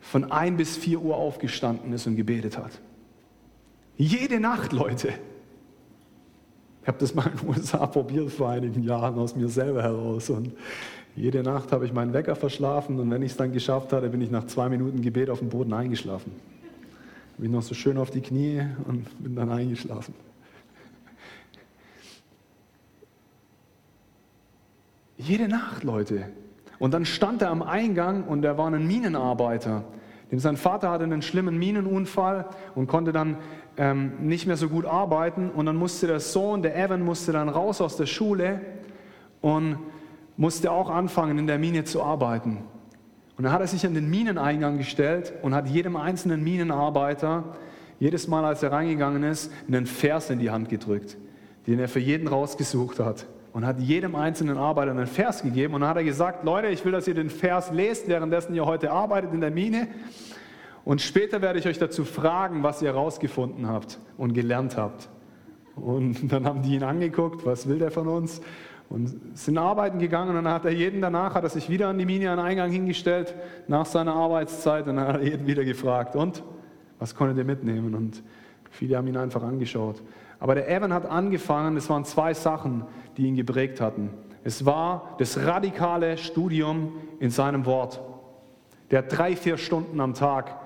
von 0.00 0.30
ein 0.30 0.56
bis 0.56 0.76
vier 0.76 1.00
Uhr 1.00 1.16
aufgestanden 1.16 1.92
ist 1.92 2.06
und 2.06 2.16
gebetet 2.16 2.58
hat. 2.58 2.80
Jede 3.96 4.40
Nacht, 4.40 4.72
Leute. 4.72 5.08
Ich 6.82 6.88
habe 6.88 6.98
das 6.98 7.14
mal 7.14 7.26
in 7.28 7.38
den 7.38 7.48
USA 7.48 7.86
probiert 7.86 8.30
vor 8.30 8.50
einigen 8.50 8.82
Jahren 8.82 9.16
aus 9.18 9.36
mir 9.36 9.48
selber 9.48 9.82
heraus. 9.82 10.28
Und 10.30 10.52
jede 11.14 11.42
Nacht 11.42 11.70
habe 11.72 11.86
ich 11.86 11.92
meinen 11.92 12.12
Wecker 12.12 12.34
verschlafen 12.34 12.98
und 12.98 13.10
wenn 13.10 13.22
ich 13.22 13.32
es 13.32 13.36
dann 13.36 13.52
geschafft 13.52 13.92
hatte, 13.92 14.08
bin 14.08 14.20
ich 14.20 14.30
nach 14.30 14.46
zwei 14.46 14.68
Minuten 14.68 15.00
Gebet 15.00 15.30
auf 15.30 15.38
dem 15.38 15.48
Boden 15.48 15.72
eingeschlafen. 15.72 16.32
Bin 17.38 17.52
noch 17.52 17.62
so 17.62 17.74
schön 17.74 17.98
auf 17.98 18.10
die 18.10 18.20
Knie 18.20 18.62
und 18.86 19.06
bin 19.22 19.36
dann 19.36 19.50
eingeschlafen. 19.50 20.14
Jede 25.16 25.48
Nacht, 25.48 25.84
Leute. 25.84 26.24
Und 26.78 26.94
dann 26.94 27.04
stand 27.04 27.42
er 27.42 27.50
am 27.50 27.62
Eingang 27.62 28.24
und 28.24 28.44
er 28.44 28.58
war 28.58 28.66
ein 28.66 28.86
Minenarbeiter. 28.86 29.84
Denn 30.30 30.38
sein 30.38 30.56
Vater 30.56 30.90
hatte 30.90 31.04
einen 31.04 31.22
schlimmen 31.22 31.58
Minenunfall 31.58 32.46
und 32.74 32.86
konnte 32.86 33.12
dann 33.12 33.36
ähm, 33.76 34.12
nicht 34.20 34.46
mehr 34.46 34.56
so 34.56 34.68
gut 34.68 34.86
arbeiten. 34.86 35.50
Und 35.50 35.66
dann 35.66 35.76
musste 35.76 36.06
der 36.06 36.20
Sohn, 36.20 36.62
der 36.62 36.76
Evan, 36.76 37.04
musste 37.04 37.32
dann 37.32 37.48
raus 37.48 37.80
aus 37.80 37.96
der 37.96 38.06
Schule 38.06 38.60
und 39.40 39.76
musste 40.36 40.72
auch 40.72 40.88
anfangen, 40.88 41.38
in 41.38 41.46
der 41.46 41.58
Mine 41.58 41.84
zu 41.84 42.02
arbeiten. 42.02 42.64
Und 43.36 43.44
dann 43.44 43.52
hat 43.52 43.60
er 43.60 43.66
sich 43.66 43.86
an 43.86 43.94
den 43.94 44.08
Mineneingang 44.08 44.78
gestellt 44.78 45.34
und 45.42 45.54
hat 45.54 45.68
jedem 45.68 45.96
einzelnen 45.96 46.42
Minenarbeiter, 46.42 47.44
jedes 48.00 48.26
Mal, 48.26 48.44
als 48.44 48.62
er 48.62 48.72
reingegangen 48.72 49.22
ist, 49.22 49.52
einen 49.68 49.86
Vers 49.86 50.30
in 50.30 50.38
die 50.38 50.50
Hand 50.50 50.68
gedrückt, 50.68 51.18
den 51.66 51.78
er 51.78 51.88
für 51.88 52.00
jeden 52.00 52.26
rausgesucht 52.26 52.98
hat 52.98 53.26
und 53.52 53.66
hat 53.66 53.78
jedem 53.80 54.14
einzelnen 54.14 54.56
Arbeiter 54.56 54.90
einen 54.92 55.06
Vers 55.06 55.42
gegeben. 55.42 55.74
Und 55.74 55.82
dann 55.82 55.90
hat 55.90 55.96
er 55.96 56.04
gesagt, 56.04 56.44
Leute, 56.44 56.68
ich 56.68 56.84
will, 56.84 56.92
dass 56.92 57.06
ihr 57.06 57.14
den 57.14 57.30
Vers 57.30 57.70
lest, 57.70 58.08
währenddessen 58.08 58.54
ihr 58.54 58.64
heute 58.64 58.90
arbeitet 58.90 59.32
in 59.34 59.40
der 59.40 59.50
Mine. 59.50 59.88
Und 60.84 61.00
später 61.00 61.42
werde 61.42 61.58
ich 61.58 61.66
euch 61.66 61.78
dazu 61.78 62.04
fragen, 62.04 62.62
was 62.62 62.82
ihr 62.82 62.88
herausgefunden 62.88 63.68
habt 63.68 63.98
und 64.16 64.32
gelernt 64.32 64.76
habt. 64.76 65.08
Und 65.76 66.32
dann 66.32 66.46
haben 66.46 66.62
die 66.62 66.74
ihn 66.74 66.82
angeguckt, 66.82 67.46
was 67.46 67.68
will 67.68 67.78
der 67.78 67.90
von 67.90 68.08
uns? 68.08 68.40
Und 68.88 69.38
sind 69.38 69.56
arbeiten 69.56 69.98
gegangen 69.98 70.36
und 70.36 70.44
dann 70.44 70.52
hat 70.52 70.66
er 70.66 70.72
jeden 70.72 71.00
danach, 71.00 71.34
hat 71.34 71.44
er 71.44 71.50
sich 71.50 71.70
wieder 71.70 71.88
an 71.88 71.96
die 71.96 72.04
Mine 72.04 72.30
an 72.30 72.38
den 72.38 72.44
Eingang 72.44 72.70
hingestellt, 72.70 73.34
nach 73.66 73.86
seiner 73.86 74.12
Arbeitszeit 74.12 74.86
und 74.86 74.96
dann 74.96 75.06
hat 75.06 75.16
er 75.16 75.22
jeden 75.22 75.46
wieder 75.46 75.64
gefragt, 75.64 76.14
und, 76.14 76.42
was 76.98 77.14
konntet 77.14 77.38
ihr 77.38 77.44
mitnehmen? 77.44 77.94
Und 77.94 78.22
viele 78.70 78.98
haben 78.98 79.06
ihn 79.06 79.16
einfach 79.16 79.42
angeschaut. 79.42 80.02
Aber 80.42 80.56
der 80.56 80.68
Evan 80.68 80.92
hat 80.92 81.06
angefangen, 81.06 81.76
es 81.76 81.88
waren 81.88 82.04
zwei 82.04 82.34
Sachen, 82.34 82.82
die 83.16 83.28
ihn 83.28 83.36
geprägt 83.36 83.80
hatten. 83.80 84.10
Es 84.42 84.66
war 84.66 85.14
das 85.18 85.38
radikale 85.38 86.18
Studium 86.18 86.94
in 87.20 87.30
seinem 87.30 87.64
Wort. 87.64 88.00
Der 88.90 88.98
hat 88.98 89.16
drei, 89.16 89.36
vier 89.36 89.56
Stunden 89.56 90.00
am 90.00 90.14
Tag 90.14 90.56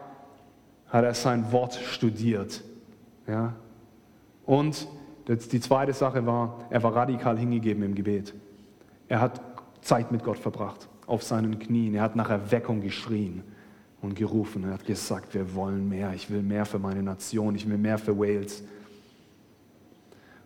hat 0.89 1.05
er 1.05 1.13
sein 1.13 1.53
Wort 1.53 1.75
studiert. 1.75 2.65
Ja? 3.27 3.53
Und 4.47 4.89
die 5.29 5.61
zweite 5.61 5.93
Sache 5.93 6.25
war, 6.25 6.61
er 6.71 6.83
war 6.83 6.97
radikal 6.97 7.37
hingegeben 7.37 7.83
im 7.83 7.95
Gebet. 7.95 8.33
Er 9.09 9.21
hat 9.21 9.43
Zeit 9.83 10.11
mit 10.11 10.25
Gott 10.25 10.39
verbracht, 10.39 10.89
auf 11.07 11.23
seinen 11.23 11.59
Knien. 11.59 11.97
Er 11.97 12.03
hat 12.03 12.17
nach 12.17 12.31
Erweckung 12.31 12.81
geschrien 12.81 13.43
und 14.01 14.15
gerufen. 14.15 14.65
Er 14.65 14.73
hat 14.73 14.87
gesagt, 14.87 15.35
wir 15.35 15.55
wollen 15.55 15.87
mehr. 15.87 16.15
Ich 16.15 16.31
will 16.31 16.41
mehr 16.41 16.65
für 16.65 16.79
meine 16.79 17.03
Nation. 17.03 17.55
Ich 17.57 17.69
will 17.69 17.77
mehr 17.77 17.99
für 17.99 18.19
Wales. 18.19 18.65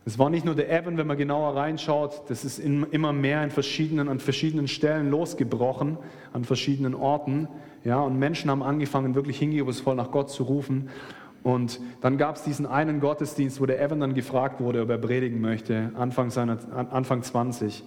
Es 0.06 0.18
war 0.18 0.30
nicht 0.30 0.46
nur 0.46 0.54
der 0.54 0.72
Evan, 0.72 0.96
wenn 0.96 1.06
man 1.06 1.18
genauer 1.18 1.56
reinschaut, 1.56 2.22
das 2.28 2.44
ist 2.44 2.58
immer 2.58 3.12
mehr 3.12 3.44
in 3.44 3.50
verschiedenen, 3.50 4.08
an 4.08 4.18
verschiedenen 4.18 4.66
Stellen 4.66 5.10
losgebrochen, 5.10 5.98
an 6.32 6.44
verschiedenen 6.44 6.94
Orten. 6.94 7.48
Ja, 7.84 8.00
und 8.00 8.18
Menschen 8.18 8.50
haben 8.50 8.62
angefangen, 8.62 9.14
wirklich 9.14 9.38
hingebungsvoll 9.38 9.94
nach 9.94 10.10
Gott 10.10 10.30
zu 10.30 10.44
rufen. 10.44 10.88
Und 11.42 11.80
dann 12.00 12.18
gab 12.18 12.36
es 12.36 12.42
diesen 12.42 12.66
einen 12.66 13.00
Gottesdienst, 13.00 13.60
wo 13.60 13.66
der 13.66 13.80
Evan 13.80 14.00
dann 14.00 14.14
gefragt 14.14 14.60
wurde, 14.60 14.82
ob 14.82 14.90
er 14.90 14.98
predigen 14.98 15.40
möchte, 15.40 15.90
Anfang, 15.94 16.30
seiner, 16.30 16.58
Anfang 16.90 17.22
20. 17.22 17.82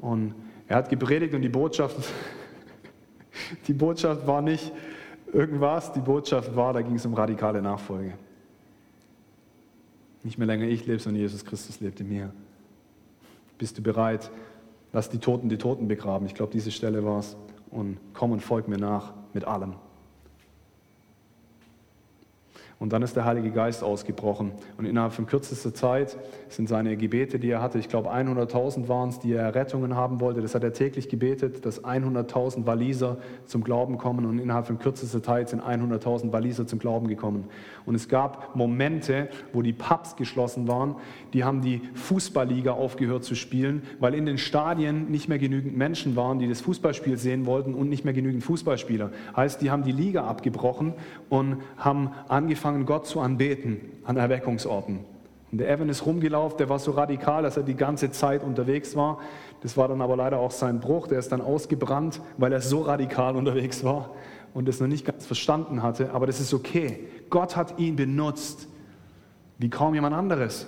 Und 0.00 0.34
er 0.68 0.76
hat 0.76 0.88
gepredigt 0.88 1.34
und 1.34 1.42
die 1.42 1.48
Botschaft, 1.48 1.96
die 3.66 3.74
Botschaft 3.74 4.26
war 4.26 4.40
nicht 4.42 4.72
irgendwas, 5.32 5.92
die 5.92 6.00
Botschaft 6.00 6.54
war, 6.54 6.72
da 6.72 6.82
ging 6.82 6.94
es 6.94 7.04
um 7.04 7.14
radikale 7.14 7.60
Nachfolge. 7.60 8.12
Nicht 10.22 10.38
mehr 10.38 10.46
länger 10.46 10.66
ich 10.66 10.86
lebe, 10.86 10.98
sondern 10.98 11.20
Jesus 11.20 11.44
Christus 11.44 11.80
lebt 11.80 12.00
in 12.00 12.08
mir. 12.08 12.32
Bist 13.58 13.78
du 13.78 13.82
bereit? 13.82 14.30
Lass 14.92 15.08
die 15.08 15.18
Toten 15.18 15.48
die 15.48 15.58
Toten 15.58 15.88
begraben. 15.88 16.26
Ich 16.26 16.34
glaube, 16.34 16.52
diese 16.52 16.70
Stelle 16.70 17.04
war 17.04 17.20
es. 17.20 17.36
Und 17.70 17.98
komm 18.14 18.32
und 18.32 18.40
folg 18.40 18.68
mir 18.68 18.78
nach 18.78 19.14
mit 19.32 19.44
allem. 19.44 19.74
Und 22.80 22.94
dann 22.94 23.02
ist 23.02 23.14
der 23.14 23.26
Heilige 23.26 23.50
Geist 23.50 23.84
ausgebrochen. 23.84 24.52
Und 24.78 24.86
innerhalb 24.86 25.12
von 25.12 25.26
kürzester 25.26 25.74
Zeit 25.74 26.16
sind 26.48 26.66
seine 26.66 26.96
Gebete, 26.96 27.38
die 27.38 27.50
er 27.50 27.60
hatte, 27.60 27.78
ich 27.78 27.90
glaube 27.90 28.10
100.000 28.10 28.88
waren 28.88 29.10
es, 29.10 29.18
die 29.18 29.34
er 29.34 29.54
Rettungen 29.54 29.96
haben 29.96 30.18
wollte. 30.18 30.40
Das 30.40 30.54
hat 30.54 30.64
er 30.64 30.72
täglich 30.72 31.10
gebetet, 31.10 31.66
dass 31.66 31.84
100.000 31.84 32.64
Waliser 32.64 33.18
zum 33.44 33.62
Glauben 33.64 33.98
kommen. 33.98 34.24
Und 34.24 34.38
innerhalb 34.38 34.66
von 34.66 34.78
kürzester 34.78 35.22
Zeit 35.22 35.50
sind 35.50 35.62
100.000 35.62 36.32
Waliser 36.32 36.66
zum 36.66 36.78
Glauben 36.78 37.06
gekommen. 37.06 37.48
Und 37.84 37.96
es 37.96 38.08
gab 38.08 38.56
Momente, 38.56 39.28
wo 39.52 39.60
die 39.60 39.74
Pubs 39.74 40.16
geschlossen 40.16 40.66
waren. 40.66 40.96
Die 41.34 41.44
haben 41.44 41.60
die 41.60 41.82
Fußballliga 41.92 42.72
aufgehört 42.72 43.24
zu 43.24 43.34
spielen, 43.34 43.82
weil 43.98 44.14
in 44.14 44.24
den 44.24 44.38
Stadien 44.38 45.10
nicht 45.10 45.28
mehr 45.28 45.38
genügend 45.38 45.76
Menschen 45.76 46.16
waren, 46.16 46.38
die 46.38 46.48
das 46.48 46.62
Fußballspiel 46.62 47.18
sehen 47.18 47.44
wollten 47.44 47.74
und 47.74 47.90
nicht 47.90 48.06
mehr 48.06 48.14
genügend 48.14 48.42
Fußballspieler. 48.42 49.10
Heißt, 49.36 49.60
die 49.60 49.70
haben 49.70 49.82
die 49.82 49.92
Liga 49.92 50.24
abgebrochen 50.24 50.94
und 51.28 51.58
haben 51.76 52.12
angefangen, 52.28 52.69
Gott 52.86 53.06
zu 53.06 53.20
anbeten 53.20 53.80
an 54.04 54.16
Erweckungsorten. 54.16 55.00
Und 55.52 55.58
der 55.58 55.68
Evan 55.68 55.88
ist 55.88 56.06
rumgelaufen, 56.06 56.58
der 56.58 56.68
war 56.68 56.78
so 56.78 56.92
radikal, 56.92 57.42
dass 57.42 57.56
er 57.56 57.64
die 57.64 57.74
ganze 57.74 58.10
Zeit 58.12 58.44
unterwegs 58.44 58.94
war. 58.94 59.18
Das 59.62 59.76
war 59.76 59.88
dann 59.88 60.00
aber 60.00 60.16
leider 60.16 60.38
auch 60.38 60.52
sein 60.52 60.80
Bruch, 60.80 61.08
der 61.08 61.18
ist 61.18 61.32
dann 61.32 61.40
ausgebrannt, 61.40 62.20
weil 62.38 62.52
er 62.52 62.60
so 62.60 62.82
radikal 62.82 63.36
unterwegs 63.36 63.82
war 63.82 64.10
und 64.54 64.68
es 64.68 64.80
noch 64.80 64.86
nicht 64.86 65.04
ganz 65.04 65.26
verstanden 65.26 65.82
hatte. 65.82 66.12
Aber 66.12 66.26
das 66.26 66.40
ist 66.40 66.54
okay. 66.54 67.00
Gott 67.30 67.56
hat 67.56 67.78
ihn 67.78 67.96
benutzt 67.96 68.68
wie 69.58 69.68
kaum 69.68 69.94
jemand 69.94 70.14
anderes. 70.14 70.66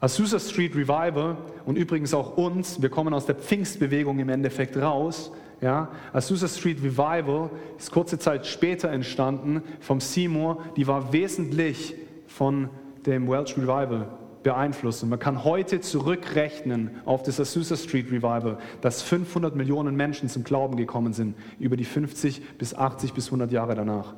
Azusa 0.00 0.38
Street 0.38 0.74
Revival 0.74 1.36
und 1.64 1.76
übrigens 1.76 2.12
auch 2.12 2.36
uns, 2.36 2.82
wir 2.82 2.88
kommen 2.88 3.14
aus 3.14 3.26
der 3.26 3.36
Pfingstbewegung 3.36 4.18
im 4.18 4.28
Endeffekt 4.28 4.76
raus. 4.76 5.30
Ja, 5.64 5.88
Azusa 6.12 6.46
Street 6.46 6.82
Revival 6.82 7.48
ist 7.78 7.90
kurze 7.90 8.18
Zeit 8.18 8.46
später 8.46 8.90
entstanden 8.90 9.62
vom 9.80 9.98
Seymour, 9.98 10.62
die 10.76 10.86
war 10.86 11.14
wesentlich 11.14 11.94
von 12.26 12.68
dem 13.06 13.26
Welsh 13.30 13.56
Revival 13.56 14.10
beeinflusst. 14.42 15.02
Und 15.02 15.08
man 15.08 15.18
kann 15.18 15.42
heute 15.42 15.80
zurückrechnen 15.80 16.90
auf 17.06 17.22
das 17.22 17.40
Azusa 17.40 17.78
Street 17.78 18.08
Revival, 18.08 18.58
dass 18.82 19.00
500 19.00 19.56
Millionen 19.56 19.96
Menschen 19.96 20.28
zum 20.28 20.44
Glauben 20.44 20.76
gekommen 20.76 21.14
sind 21.14 21.34
über 21.58 21.78
die 21.78 21.86
50 21.86 22.58
bis 22.58 22.74
80 22.74 23.14
bis 23.14 23.28
100 23.28 23.50
Jahre 23.50 23.74
danach. 23.74 24.12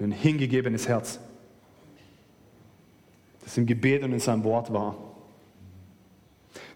Ein 0.00 0.10
hingegebenes 0.10 0.88
Herz 0.88 1.20
das 3.44 3.56
im 3.56 3.66
Gebet 3.66 4.02
und 4.02 4.12
in 4.12 4.18
seinem 4.18 4.42
Wort 4.42 4.72
war. 4.72 5.09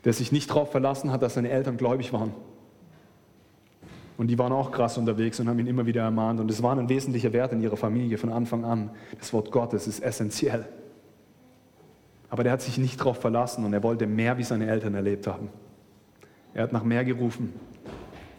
Der 0.05 0.13
sich 0.13 0.33
nicht 0.33 0.51
darauf 0.51 0.71
verlassen 0.71 1.13
hat, 1.13 1.23
dass 1.23 1.35
seine 1.35 1.51
Eltern 1.51 1.77
gläubig 1.77 2.13
waren. 2.13 2.33
Und 4.17 4.29
die 4.29 4.39
waren 4.39 4.53
auch 4.53 4.71
krass 4.71 4.97
unterwegs 4.97 5.41
und 5.41 5.49
haben 5.49 5.59
ihn 5.59 5.67
immer 5.67 5.87
wieder 5.87 6.03
ermahnt. 6.03 6.39
Und 6.39 6.51
es 6.51 6.63
war 6.63 6.77
ein 6.77 6.89
wesentlicher 6.89 7.33
Wert 7.33 7.53
in 7.53 7.61
ihrer 7.61 7.77
Familie 7.77 8.17
von 8.17 8.31
Anfang 8.31 8.65
an. 8.65 8.91
Das 9.19 9.33
Wort 9.33 9.51
Gottes 9.51 9.87
ist 9.87 10.01
essentiell. 10.01 10.67
Aber 12.29 12.45
der 12.45 12.53
hat 12.53 12.63
sich 12.63 12.79
nicht 12.79 13.01
darauf 13.01 13.19
verlassen 13.19 13.65
und 13.65 13.73
er 13.73 13.83
wollte 13.83 14.07
mehr, 14.07 14.39
wie 14.39 14.45
seine 14.45 14.67
Eltern 14.67 14.95
erlebt 14.95 15.27
haben. 15.27 15.49
Er 16.53 16.65
hat 16.65 16.73
nach 16.73 16.85
mehr 16.85 17.05
gerufen. 17.05 17.53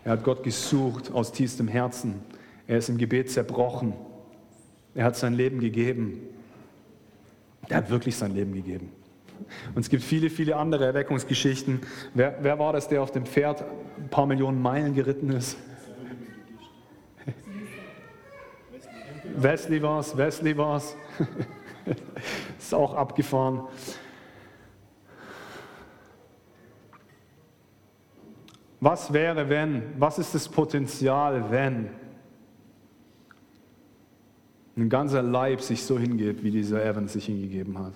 Er 0.06 0.13
hat 0.13 0.23
Gott 0.23 0.43
gesucht 0.43 1.12
aus 1.12 1.32
tiefstem 1.32 1.67
Herzen. 1.67 2.21
Er 2.67 2.78
ist 2.78 2.89
im 2.89 2.97
Gebet 2.97 3.32
zerbrochen. 3.32 3.93
Er 4.93 5.06
hat 5.06 5.17
sein 5.17 5.34
Leben 5.34 5.60
gegeben. 5.60 6.21
Der 7.69 7.78
hat 7.78 7.89
wirklich 7.89 8.15
sein 8.15 8.34
Leben 8.34 8.54
gegeben. 8.54 8.91
Und 9.74 9.82
es 9.82 9.89
gibt 9.89 10.04
viele, 10.04 10.30
viele 10.30 10.56
andere 10.56 10.86
Erweckungsgeschichten. 10.86 11.82
Wer, 12.13 12.38
wer 12.41 12.60
war 12.60 12.74
das, 12.74 12.88
der 12.88 13.02
auf 13.02 13.12
dem 13.12 13.26
Pferd 13.26 13.63
ein 13.98 14.10
paar 14.10 14.26
Millionen 14.26 14.62
Meilen 14.62 14.93
geritten 14.93 15.30
ist? 15.32 15.58
Wesley 19.38 19.82
war 19.82 20.00
es, 20.00 20.15
Wesley 20.15 20.58
war 20.58 20.78
es. 20.78 20.95
ist 22.58 22.74
auch 22.74 22.93
abgefahren. 22.93 23.62
Was 28.80 29.12
wäre, 29.12 29.50
wenn? 29.50 29.84
Was 29.98 30.19
ist 30.19 30.36
das 30.36 30.48
Potenzial, 30.48 31.52
wenn? 31.52 31.89
ein 34.78 34.89
ganzer 34.89 35.21
Leib 35.21 35.62
sich 35.62 35.84
so 35.84 35.98
hingeht, 35.98 36.43
wie 36.43 36.52
dieser 36.52 36.84
Evans 36.84 37.13
sich 37.13 37.26
hingegeben 37.26 37.80
hat. 37.80 37.93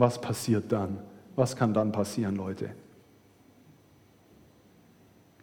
Was 0.00 0.20
passiert 0.20 0.72
dann? 0.72 0.98
Was 1.36 1.54
kann 1.54 1.74
dann 1.74 1.92
passieren, 1.92 2.34
Leute? 2.34 2.70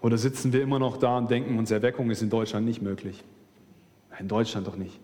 Oder 0.01 0.17
sitzen 0.17 0.51
wir 0.51 0.61
immer 0.61 0.79
noch 0.79 0.97
da 0.97 1.17
und 1.17 1.29
denken, 1.29 1.57
unsere 1.57 1.79
Erweckung 1.79 2.09
ist 2.09 2.21
in 2.21 2.29
Deutschland 2.29 2.65
nicht 2.65 2.81
möglich? 2.81 3.23
In 4.19 4.27
Deutschland 4.27 4.65
doch 4.65 4.75
nicht. 4.75 4.99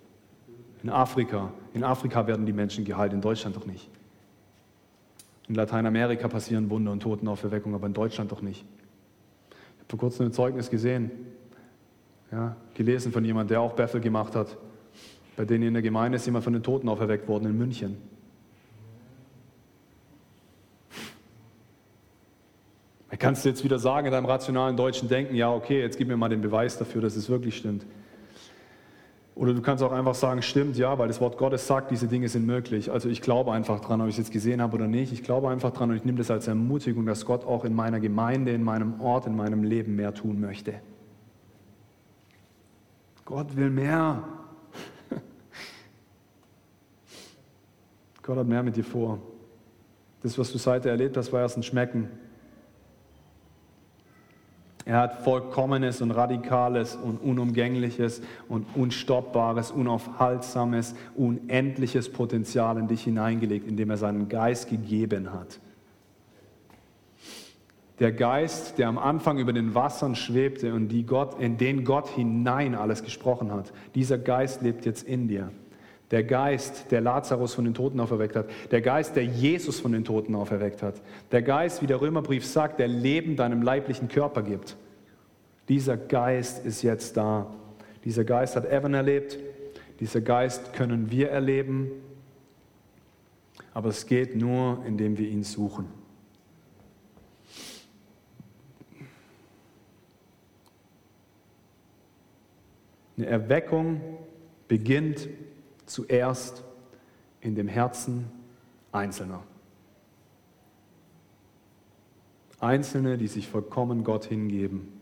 In 0.82 0.90
Afrika, 0.90 1.54
in 1.74 1.84
Afrika 1.84 2.26
werden 2.28 2.46
die 2.46 2.52
Menschen 2.52 2.84
geheilt, 2.84 3.14
in 3.14 3.22
Deutschland 3.22 3.56
doch 3.56 3.66
nicht. 3.66 3.90
In 5.48 5.56
Lateinamerika 5.56 6.28
passieren 6.28 6.70
Wunder 6.70 6.92
und 6.92 7.02
Toten 7.02 7.28
auf 7.28 7.44
Erweckung, 7.44 7.76
aber 7.76 7.86
in 7.86 7.94
Deutschland 7.94 8.32
doch 8.32 8.42
nicht. 8.42 8.66
Ich 9.50 9.80
habe 9.80 9.90
vor 9.90 10.00
kurzem 10.00 10.26
ein 10.26 10.34
Zeugnis 10.34 10.70
gesehen, 10.70 11.12
ja, 12.32 12.56
gelesen 12.74 13.12
von 13.12 13.24
jemandem, 13.24 13.50
der 13.50 13.62
auch 13.62 13.74
Bethel 13.74 14.02
gemacht 14.02 14.36
hat 14.36 14.58
bei 15.36 15.46
denen 15.46 15.64
in 15.64 15.74
der 15.74 15.82
Gemeinde 15.82 16.18
ist 16.18 16.26
jemand 16.26 16.44
von 16.44 16.54
den 16.54 16.64
Toten 16.64 16.88
auferweckt 16.90 17.28
worden 17.28 17.46
in 17.46 17.58
München. 17.58 17.98
Kannst 23.24 23.46
du 23.46 23.50
jetzt 23.50 23.64
wieder 23.64 23.80
sagen 23.80 24.08
in 24.08 24.12
deinem 24.12 24.26
rationalen 24.26 24.76
deutschen 24.76 25.08
Denken, 25.08 25.34
ja, 25.34 25.50
okay, 25.50 25.80
jetzt 25.80 25.98
gib 25.98 26.10
mir 26.10 26.18
mal 26.18 26.28
den 26.28 26.42
Beweis 26.42 26.78
dafür, 26.78 27.02
dass 27.02 27.16
es 27.16 27.30
wirklich 27.30 27.56
stimmt. 27.56 27.86
Oder 29.34 29.54
du 29.54 29.62
kannst 29.62 29.82
auch 29.82 29.94
einfach 29.94 30.14
sagen, 30.14 30.42
stimmt, 30.42 30.76
ja, 30.78 31.00
weil 31.00 31.08
das 31.08 31.22
Wort 31.22 31.38
Gottes 31.38 31.66
sagt, 31.66 31.90
diese 31.90 32.10
Dinge 32.10 32.28
sind 32.28 32.46
möglich. 32.46 32.92
Also 32.92 33.08
ich 33.08 33.22
glaube 33.22 33.54
einfach 33.54 33.80
dran, 33.80 34.02
ob 34.02 34.10
ich 34.10 34.16
es 34.16 34.18
jetzt 34.18 34.34
gesehen 34.34 34.62
habe 34.62 34.76
oder 34.76 34.88
nicht. 34.88 35.14
Ich 35.14 35.24
glaube 35.24 35.50
einfach 35.50 35.72
dran 35.72 35.90
und 35.90 35.96
ich 35.96 36.04
nehme 36.04 36.18
das 36.18 36.30
als 36.32 36.48
Ermutigung, 36.50 37.06
dass 37.06 37.26
Gott 37.26 37.46
auch 37.46 37.64
in 37.64 37.74
meiner 37.74 38.02
Gemeinde, 38.02 38.52
in 38.52 38.62
meinem 38.62 39.00
Ort, 39.00 39.26
in 39.26 39.38
meinem 39.38 39.64
Leben 39.64 39.96
mehr 39.96 40.14
tun 40.14 40.42
möchte. 40.42 40.74
Gott 43.24 43.56
will 43.56 43.70
mehr. 43.70 44.22
Gott 48.22 48.38
hat 48.38 48.48
mehr 48.48 48.64
mit 48.64 48.76
dir 48.76 48.84
vor. 48.84 49.20
Das, 50.22 50.38
was 50.38 50.52
du 50.52 50.58
seither 50.58 50.92
erlebt 50.92 51.16
hast, 51.16 51.32
war 51.32 51.40
erst 51.40 51.56
ein 51.56 51.64
Schmecken. 51.64 52.10
Er 54.86 54.98
hat 54.98 55.24
vollkommenes 55.24 56.02
und 56.02 56.12
radikales 56.12 56.96
und 56.96 57.18
unumgängliches 57.18 58.22
und 58.50 58.66
unstoppbares, 58.76 59.72
unaufhaltsames, 59.72 60.96
unendliches 61.16 62.12
Potenzial 62.12 62.78
in 62.78 62.88
dich 62.88 63.04
hineingelegt, 63.04 63.68
indem 63.68 63.92
er 63.92 63.98
seinen 63.98 64.28
Geist 64.28 64.70
gegeben 64.70 65.32
hat. 65.32 65.60
Der 68.00 68.12
Geist, 68.12 68.80
der 68.80 68.90
am 68.90 68.98
Anfang 68.98 69.38
über 69.38 69.54
den 69.54 69.76
Wassern 69.76 70.16
schwebte 70.16 70.74
und 70.74 70.92
Gott, 71.08 71.40
in 71.40 71.58
den 71.58 71.86
Gott 71.86 72.10
hinein 72.10 72.76
alles 72.76 73.04
gesprochen 73.04 73.52
hat, 73.52 73.72
dieser 73.96 74.18
Geist 74.18 74.62
lebt 74.62 74.86
jetzt 74.86 75.04
in 75.04 75.30
dir. 75.30 75.52
Der 76.14 76.24
Geist, 76.24 76.92
der 76.92 77.02
Lazarus 77.02 77.56
von 77.56 77.66
den 77.66 77.74
Toten 77.74 78.00
auferweckt 78.00 78.36
hat. 78.36 78.46
Der 78.70 78.82
Geist, 78.82 79.16
der 79.16 79.26
Jesus 79.26 79.80
von 79.80 79.94
den 79.94 80.06
Toten 80.06 80.36
auferweckt 80.36 80.84
hat. 80.84 81.02
Der 81.32 81.42
Geist, 81.42 81.82
wie 81.82 81.88
der 81.88 82.02
Römerbrief 82.02 82.46
sagt, 82.46 82.78
der 82.80 82.88
Leben 82.88 83.36
deinem 83.36 83.64
leiblichen 83.64 84.10
Körper 84.10 84.44
gibt. 84.44 84.78
Dieser 85.70 85.98
Geist 85.98 86.68
ist 86.68 86.84
jetzt 86.84 87.18
da. 87.18 87.52
Dieser 88.06 88.26
Geist 88.26 88.56
hat 88.56 88.72
Evan 88.72 88.94
erlebt. 88.94 89.40
Dieser 90.00 90.22
Geist 90.22 90.74
können 90.74 91.10
wir 91.10 91.32
erleben. 91.32 91.90
Aber 93.74 93.90
es 93.90 94.06
geht 94.06 94.36
nur, 94.36 94.86
indem 94.86 95.18
wir 95.18 95.28
ihn 95.28 95.42
suchen. 95.42 95.88
Eine 103.18 103.26
Erweckung 103.26 104.00
beginnt 104.68 105.28
zuerst 105.94 106.64
in 107.40 107.56
dem 107.56 107.68
Herzen 107.68 108.26
Einzelner. 108.92 109.44
Einzelne, 112.60 113.18
die 113.18 113.28
sich 113.28 113.48
vollkommen 113.48 114.04
Gott 114.04 114.26
hingeben. 114.26 115.00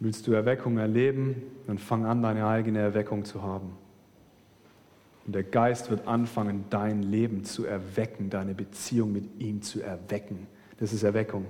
Willst 0.00 0.26
du 0.26 0.32
Erweckung 0.32 0.78
erleben, 0.78 1.42
dann 1.66 1.78
fang 1.78 2.06
an, 2.06 2.22
deine 2.22 2.46
eigene 2.46 2.78
Erweckung 2.78 3.24
zu 3.24 3.42
haben. 3.42 3.76
Und 5.26 5.34
der 5.34 5.42
Geist 5.42 5.90
wird 5.90 6.06
anfangen, 6.06 6.64
dein 6.70 7.02
Leben 7.02 7.44
zu 7.44 7.64
erwecken, 7.64 8.30
deine 8.30 8.54
Beziehung 8.54 9.12
mit 9.12 9.40
ihm 9.40 9.62
zu 9.62 9.82
erwecken. 9.82 10.46
Das 10.78 10.92
ist 10.92 11.02
Erweckung, 11.02 11.46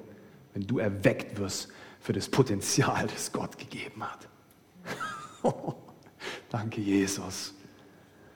wenn 0.53 0.66
du 0.66 0.78
erweckt 0.78 1.38
wirst 1.38 1.68
für 2.01 2.12
das 2.12 2.28
Potenzial, 2.28 3.07
das 3.14 3.30
Gott 3.30 3.57
gegeben 3.59 4.03
hat. 4.03 4.28
Danke, 6.51 6.80
Jesus. 6.80 7.55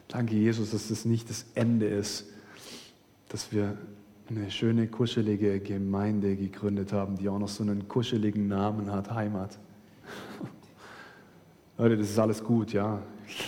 Danke, 0.09 0.37
Jesus, 0.37 0.71
dass 0.71 0.89
das 0.89 1.05
nicht 1.05 1.29
das 1.29 1.45
Ende 1.55 1.87
ist, 1.87 2.25
dass 3.29 3.53
wir 3.53 3.77
eine 4.31 4.51
schöne, 4.51 4.89
kuschelige 4.89 5.61
Gemeinde 5.61 6.35
gegründet 6.35 6.95
haben, 6.95 7.17
die 7.17 7.29
auch 7.29 7.39
noch 7.39 7.49
so 7.49 7.63
einen 7.63 7.89
kuscheligen 7.89 8.49
Namen 8.49 8.91
hat, 8.91 9.11
Heimat. 9.11 9.59
Leute, 11.79 11.99
das 11.99 12.09
ist 12.09 12.19
alles 12.19 12.43
gut, 12.43 12.73
ja. 12.73 13.03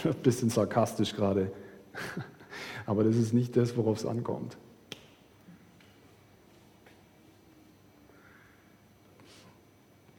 Ein 0.04 0.14
bisschen 0.22 0.50
sarkastisch 0.50 1.14
gerade. 1.14 1.50
Aber 2.86 3.04
das 3.04 3.16
ist 3.16 3.32
nicht 3.32 3.56
das, 3.56 3.74
worauf 3.76 3.98
es 3.98 4.04
ankommt. 4.04 4.58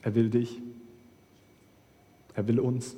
Er 0.02 0.16
will 0.16 0.32
dich. 0.32 0.60
Er 2.34 2.48
will 2.48 2.60
uns. 2.60 2.96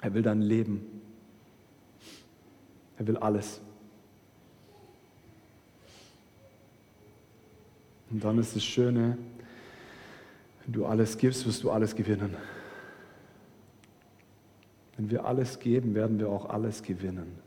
Er 0.00 0.14
will 0.14 0.22
dein 0.22 0.42
Leben. 0.42 1.02
Er 2.98 3.06
will 3.06 3.16
alles. 3.18 3.60
Und 8.10 8.24
dann 8.24 8.38
ist 8.38 8.56
das 8.56 8.64
Schöne, 8.64 9.16
wenn 10.64 10.72
du 10.72 10.86
alles 10.86 11.16
gibst, 11.16 11.46
wirst 11.46 11.62
du 11.62 11.70
alles 11.70 11.94
gewinnen. 11.94 12.36
Wenn 14.96 15.10
wir 15.10 15.24
alles 15.24 15.58
geben, 15.58 15.94
werden 15.94 16.18
wir 16.18 16.28
auch 16.28 16.50
alles 16.50 16.82
gewinnen. 16.82 17.38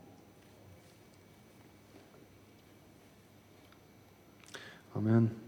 Amen. 4.94 5.43